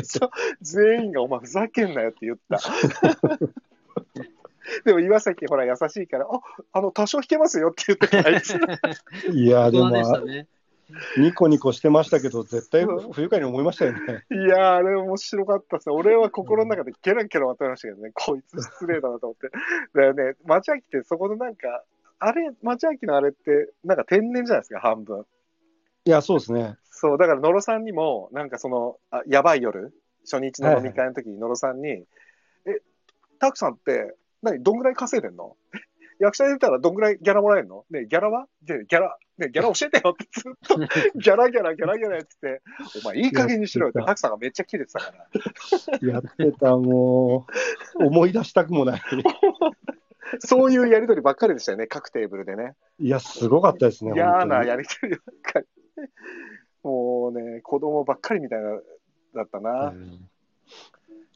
[0.04, 0.30] そう
[0.62, 2.60] 全員がお前ふざけんなよって言った。
[4.84, 6.40] でも岩崎ほら優しいから、あ、
[6.74, 8.56] あの、多少弾けますよって言ってた、あいつ。
[9.32, 9.92] いやー、でも、
[10.26, 10.48] ね。
[11.18, 14.26] ニコニコしてましたけど、絶対不愉快に思いましたよね。
[14.32, 15.96] いやー、あれ面白かったっすね。
[15.96, 19.50] 俺は心の中でゲラゲラ笑ってましたけどね、こいつ失礼だなと思って。
[19.96, 21.84] だよね、町明ってそこのなんか、
[22.20, 25.26] あれ、町明のあれって、なんか天然じゃないですか、半分。
[26.06, 26.78] いや、そうですね。
[27.06, 32.06] そう、だから野呂さんにも、なんかその、あやばい夜、初日の飲み会の時に野呂さんに、え、
[33.40, 35.56] タクさんって、何、どんぐらい稼いでんの？
[36.18, 37.86] 役者で出たらどんぐらいギャラもらえるの？
[37.92, 38.48] ねギャラは？
[38.64, 40.78] で、ギャラ、ねギャラ教えてよってずっと、
[41.20, 42.62] ギャラギャラギャラギャラやってて、
[43.04, 45.98] お前いい加減にしろよって、やってたタクさんがめっちゃキレてたから。
[46.10, 47.46] やってた、も
[48.00, 49.02] う、思い出したくもない。
[50.40, 52.76] そういうやりとりばっかりでしたよね、各テーブルでね。
[52.98, 54.14] いや、すごかったですね。
[54.16, 55.66] 嫌なやりとりばっかり。
[56.86, 58.80] もうね、子供ばっかりみたいな、
[59.34, 59.90] だったな。
[59.90, 60.30] うん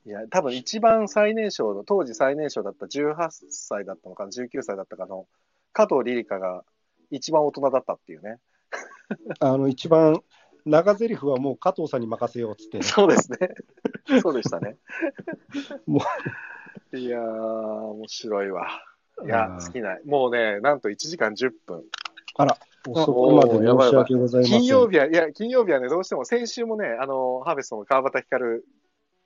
[0.06, 5.28] いや、多分一番最年少の、当時最年少だった18歳だったのかな、19歳だったかの、
[5.74, 6.64] 加藤リリカが
[7.12, 8.40] 一番大人だったっていうね。
[9.40, 10.22] あの、一番
[10.66, 13.38] 長台詞はもう加藤さんに任せようっつってね、そうですね。
[14.22, 14.78] そうでしたね。
[15.86, 16.02] も
[16.94, 18.68] いやー、面白いわ。
[19.20, 20.02] いうんや、尽きない。
[20.06, 21.84] もうね、なんと1時間10分。
[22.36, 22.58] あら、
[22.88, 24.60] 遅くまで申し訳ございません。
[24.60, 28.62] 金曜日は、いや、金曜日はね、どうしても先週もね、あの、ハーベストの川端光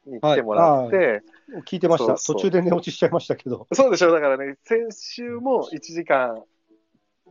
[0.07, 1.21] に来てもらって、
[1.65, 6.43] 聞いてました途中で寝落ちしちゃいましたけど、そうでしょ、だからね、先週も1時間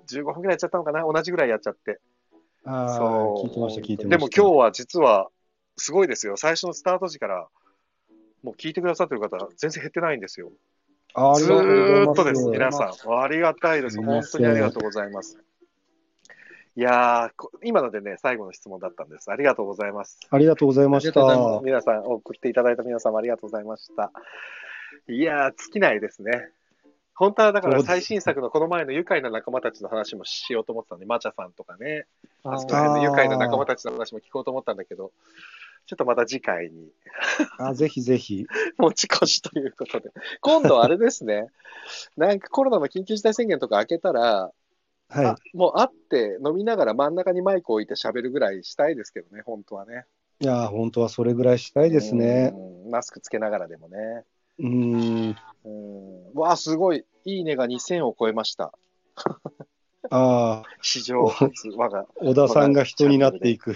[0.06, 2.00] 15分ぐらいやっちゃったのかな、同じぐらいやっちゃって。
[2.64, 4.18] あそうー聞いてました、聞いてました。
[4.18, 5.28] でも今日は実は、
[5.76, 6.36] すごいですよ。
[6.36, 7.48] 最初のスタート時から、
[8.42, 10.52] もう聞いてくださってる方、全然減ってないんですよ。
[11.36, 13.20] ずっとです、皆さん。
[13.20, 14.00] ありがたいです。
[14.02, 15.38] 本当にありがとうございます。
[16.74, 17.30] いや
[17.62, 19.30] 今のでね、最後の質問だったんです。
[19.30, 20.18] ありがとうございます。
[20.30, 21.60] ありがとうございました。
[21.62, 24.10] 皆さん、送っていただいた皆様ありがとうございました。
[25.08, 26.48] いやー、尽きないですね。
[27.14, 32.06] 本当はだから最新作のこの前の愉快な仲間たちの話もしようと思ってたんで、マチャさんとかね、
[32.42, 35.12] ああそこら辺の愉快な仲間たちの話も聞こうと思ったんだけど、
[35.86, 36.88] ちょっとまた次回に
[37.58, 38.46] あぜひぜひ。
[38.78, 40.10] 持ち越しということで。
[40.40, 41.48] 今度あれですね。
[42.16, 44.50] なんかコロナの緊急事態宣言とか明けたら、
[45.12, 45.36] はいあ。
[45.52, 50.06] もう会って飲みながら真ん中にマイク置いて喋るぐらいしたいですけどね、本当はね。
[50.40, 52.52] いやー、本当はそれぐらいしたいですね。
[52.84, 52.90] うん。
[52.90, 53.96] マスクつけながらでもね。
[54.58, 54.66] うー
[55.30, 55.36] ん。
[55.64, 56.32] うん。
[56.34, 57.04] わあ、すごい。
[57.24, 58.72] いいねが2000を超えました。
[60.14, 62.06] ああ、史上初、我が。
[62.16, 63.74] 小田さんが人になっていく。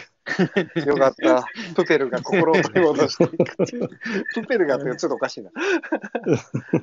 [0.85, 1.49] よかった。
[1.75, 3.89] プペルが心を取り戻していくっていう。
[4.35, 5.51] プペルがってちょっとおかしいな。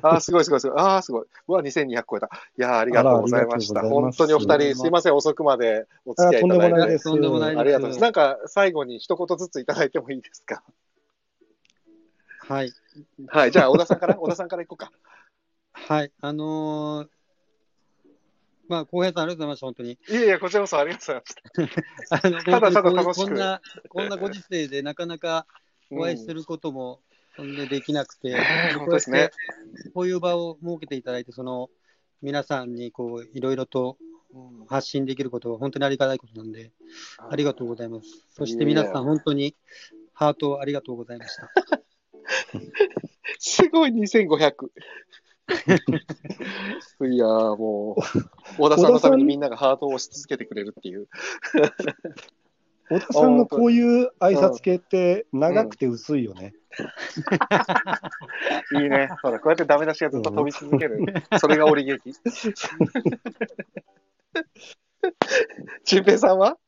[0.02, 0.80] あーすごいすごいすごい。
[0.80, 1.26] ああ、すごい。
[1.46, 2.26] うわ、2200超えた。
[2.26, 3.82] いやーありがとうございました。
[3.82, 6.74] 本当にお二人、すいません、遅くまでお付き合いいただいて。
[6.74, 7.04] あとんでもないです。
[7.04, 8.02] とんでもないですありがとうございます。
[8.02, 10.64] なんか、最後に一言ずついただいてもいいですか？
[12.40, 12.72] はい。
[13.28, 13.52] はい。
[13.52, 14.90] じゃあ、小田さんから、小田さんからいこうか。
[15.72, 16.12] はい。
[16.20, 17.13] あのー
[18.68, 19.92] まあ、浩平さん、ありがとうございました、本当に。
[19.92, 22.16] いやいや、こちらこそありがとうございました。
[22.26, 25.46] あのただただ楽しくこんな、こんなご時世でなかなか
[25.90, 27.00] お会いすることも、
[27.36, 29.30] そんでできなくて、うん本当ですね。
[29.92, 31.68] こういう場を設けていただいて、その、
[32.22, 33.98] 皆さんにこう、いろいろと
[34.68, 36.72] 発信できることは本当にありがたいことなんで、
[37.30, 38.08] ありがとうございます。
[38.30, 39.54] そして皆さん、本当に
[40.12, 41.50] ハートをありがとうございました。
[43.38, 44.70] すごい、2500。
[47.06, 48.02] いやーもう、
[48.58, 51.08] 小田さんのためにみんながハートを押し続けてくれるっていう。
[52.90, 56.54] 小田さんのこういう挨拶系って長くて薄いよね。
[58.80, 59.08] いいね。
[59.22, 61.00] ほら、こうやってダメ出しがずっと飛び続ける。
[61.38, 62.12] それが折劇。
[65.84, 66.58] 淳平さんは？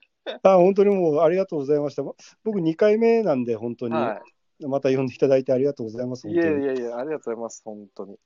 [0.43, 2.03] あ本当にもうありがとうございました。
[2.45, 3.95] 僕2回目なんで、本当に。
[3.95, 4.21] は
[4.61, 6.29] また呼んでいただいてありがとうございます。
[6.29, 6.35] い。
[6.35, 7.63] やいやいや、ありがとうございます。
[7.65, 8.19] 本当に。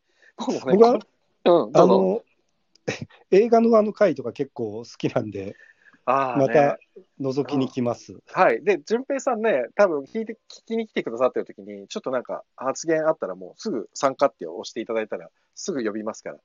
[0.46, 1.00] 僕はこ
[1.44, 1.76] うん。
[1.76, 2.22] あの、
[3.30, 5.56] 映画のあの回とか結構好きなんで、
[6.04, 6.78] あーねまた
[7.20, 8.16] 覗きに来ます。
[8.32, 8.62] はい。
[8.64, 16.38] で、淳平さんね、多分聞いて、聞きに来てくださってる時に、ちょっとなんか発言あったらもうすぐ参加って押していただいたら、すぐ呼びますから。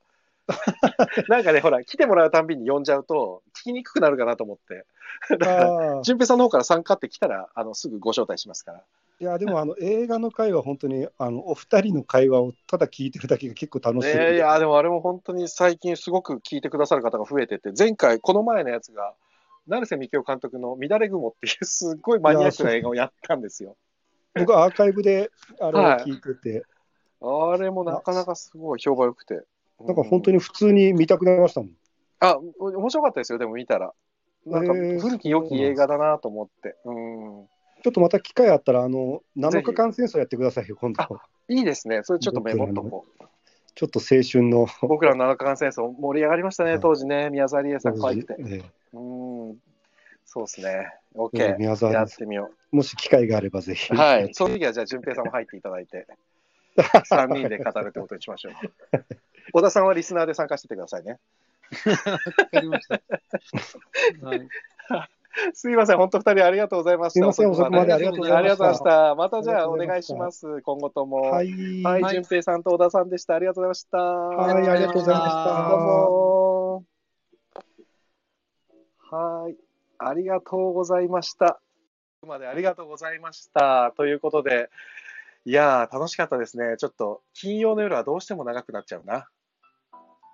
[1.28, 4.86] なんかね、ほら、来てもらうたんびに呼んじゃうと、聞きにくくなるかなと思って。
[5.30, 8.84] だから、淳平さんの方から参加って来たら、あの、すぐご招待しますから。
[9.20, 19.14] いや、でもあの映画の回は本当にあのお二人の会話をただ聞いてるだけが結構楽しいいや、でもあれも本当に最近すごく聞いてくださる方が増えてて、前回、この前のやつが、
[19.68, 23.78] 成瀬幹雄監督の乱れ雲っていうすっごいマニアックな映画をやったんですよ。
[24.36, 25.32] 僕はアーカイブで
[25.62, 26.66] あれをはい聞いてて、
[27.22, 29.42] あれもなかなかすごい評判良くて。
[29.80, 30.38] なんか本当に。
[30.38, 31.70] に普通に見たくなりましたもん。
[32.20, 33.94] あ、お面白かったですよ、でも見たら。
[34.46, 36.76] なんか古き良き映画だなと思って。
[36.86, 37.48] うん。
[37.86, 41.04] ちょっとまた機会あったら、あの7ぜひ日間戦争やってくださいよ、今度。
[41.50, 42.02] いいですね。
[42.02, 43.24] それちょっとメモっとこう。
[43.76, 44.66] ちょっと青春の。
[44.82, 47.30] 僕らの七日間戦争盛り上がりましたね、はい当時ね。
[47.30, 48.36] 宮沢りえさん可愛くて。
[48.40, 48.64] え
[48.94, 49.00] う
[49.52, 49.58] ん。
[50.26, 50.94] そうですね。
[51.14, 51.58] え OK。
[51.60, 53.94] 宮沢やってみよもし機会があればぜひ。
[53.94, 53.96] う。
[53.96, 54.34] はい。
[54.34, 56.08] その時はじゃあ、淳平さんも入っていただいて、
[56.76, 58.54] 3人で語るってことにしましょう。
[59.54, 61.20] 小田さんはリスナーで参加しててくださいね。
[61.86, 63.00] わかりました。
[64.24, 64.48] はい、
[65.54, 67.14] すいません、本当二人ありがとうございました。
[67.14, 69.16] すいません遅くまでありがとうございましたありがとうございました。
[69.16, 70.62] またじゃあお願いします。
[70.62, 71.22] 今後とも。
[71.22, 71.84] ははい、い。
[71.84, 73.36] はい淳平さんと小田さんでした。
[73.36, 73.98] ありがとうございました。
[73.98, 75.70] はい、ありがとうございました。
[75.70, 76.84] どうも
[79.12, 79.58] はい、
[80.00, 81.54] ありがとうございました。
[81.54, 81.60] こ
[82.22, 83.94] こまでありがとうございました。
[83.98, 84.70] ということで、
[85.46, 86.76] いやー、楽しかったですね。
[86.78, 89.28] ちょっと、金曜の夜はどうしても長くなっちゃうな。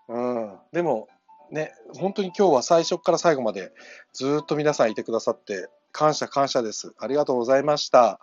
[0.07, 0.59] うん。
[0.71, 1.09] でも、
[1.51, 3.71] ね、本当に今日は最初から最後まで
[4.13, 6.93] ずっと皆さんいてくださって、感謝感謝です。
[6.97, 8.19] ありがとうございました。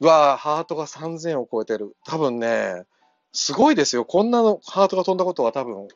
[0.00, 1.94] うわー、ハートが3000を超えてる。
[2.04, 2.84] 多分ね、
[3.32, 4.04] すごいですよ。
[4.04, 5.88] こんなのハートが飛んだことは多分、もう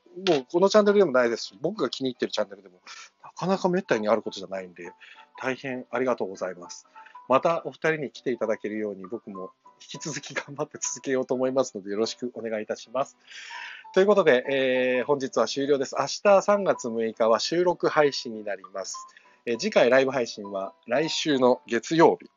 [0.50, 2.80] このチャンネルでもないですし、僕が気に入ってるチャンネルでも、
[3.24, 4.92] なかなかめったにあることじゃないんで、
[5.40, 6.86] 大変ありがとうございます。
[7.28, 9.50] またお二人に来ていただけるように僕も
[9.80, 13.16] 引き続き頑張って続けようと思いますのでよろしくお願いいたします。
[13.98, 15.96] ということで、えー、本日は終了です。
[15.98, 18.96] 明日3月6日は収録配信になります。
[19.44, 22.30] えー、次回ライブ配信は来週の月曜日。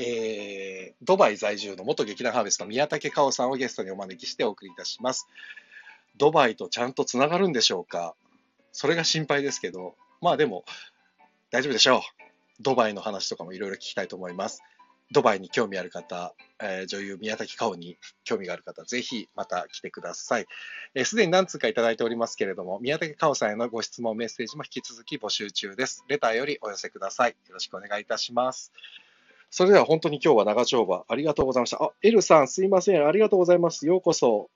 [0.00, 5.28] えー、ドバイ在住の元劇団ハーベスト宮武香さんをゲストにお招きしてお送りいたします。
[6.16, 8.14] ドバイとちゃんとつながるんでしょうか？
[8.72, 10.64] それが心配ですけど、まあでも
[11.50, 12.00] 大丈夫でしょう。
[12.62, 14.62] ドバイの話とかもいろいろ聞きたいと思います。
[15.12, 20.42] ドバイに興味ある方、えー、女優宮崎香に興味がある方、ぜひまた来てください。
[20.42, 20.48] す、
[20.94, 26.04] えー、で、に何通かいただいておりますけれども、宮崎香さんへのご質問、メッセージも引き続き募集中です。
[26.08, 27.30] レターよりお寄せください。
[27.30, 28.72] よろしくお願いいたします。
[29.50, 31.76] それでは本当に今日は長丁場ありがとうございました。
[31.82, 33.06] あ、エルさんすいません。
[33.06, 33.86] ありがとうございます。
[33.86, 34.48] ようこそ。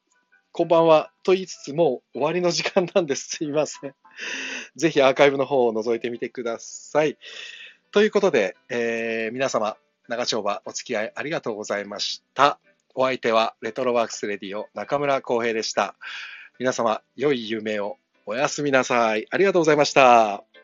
[0.53, 1.13] こんばんは。
[1.23, 3.37] と言いつつもう終わりの時間なんです。
[3.37, 3.95] すいません。
[4.75, 7.19] ぜひアーカイブの方を覗いてみてください。
[7.91, 9.77] ということで、えー、皆様、
[10.09, 12.59] 長丁場お付き合いありがとうございました。
[12.95, 15.95] お相手はレトロワークスレディオ中村浩平でした。
[16.59, 19.27] 皆様、良い夢をおやすみなさい。
[19.31, 20.56] ありがとうございました。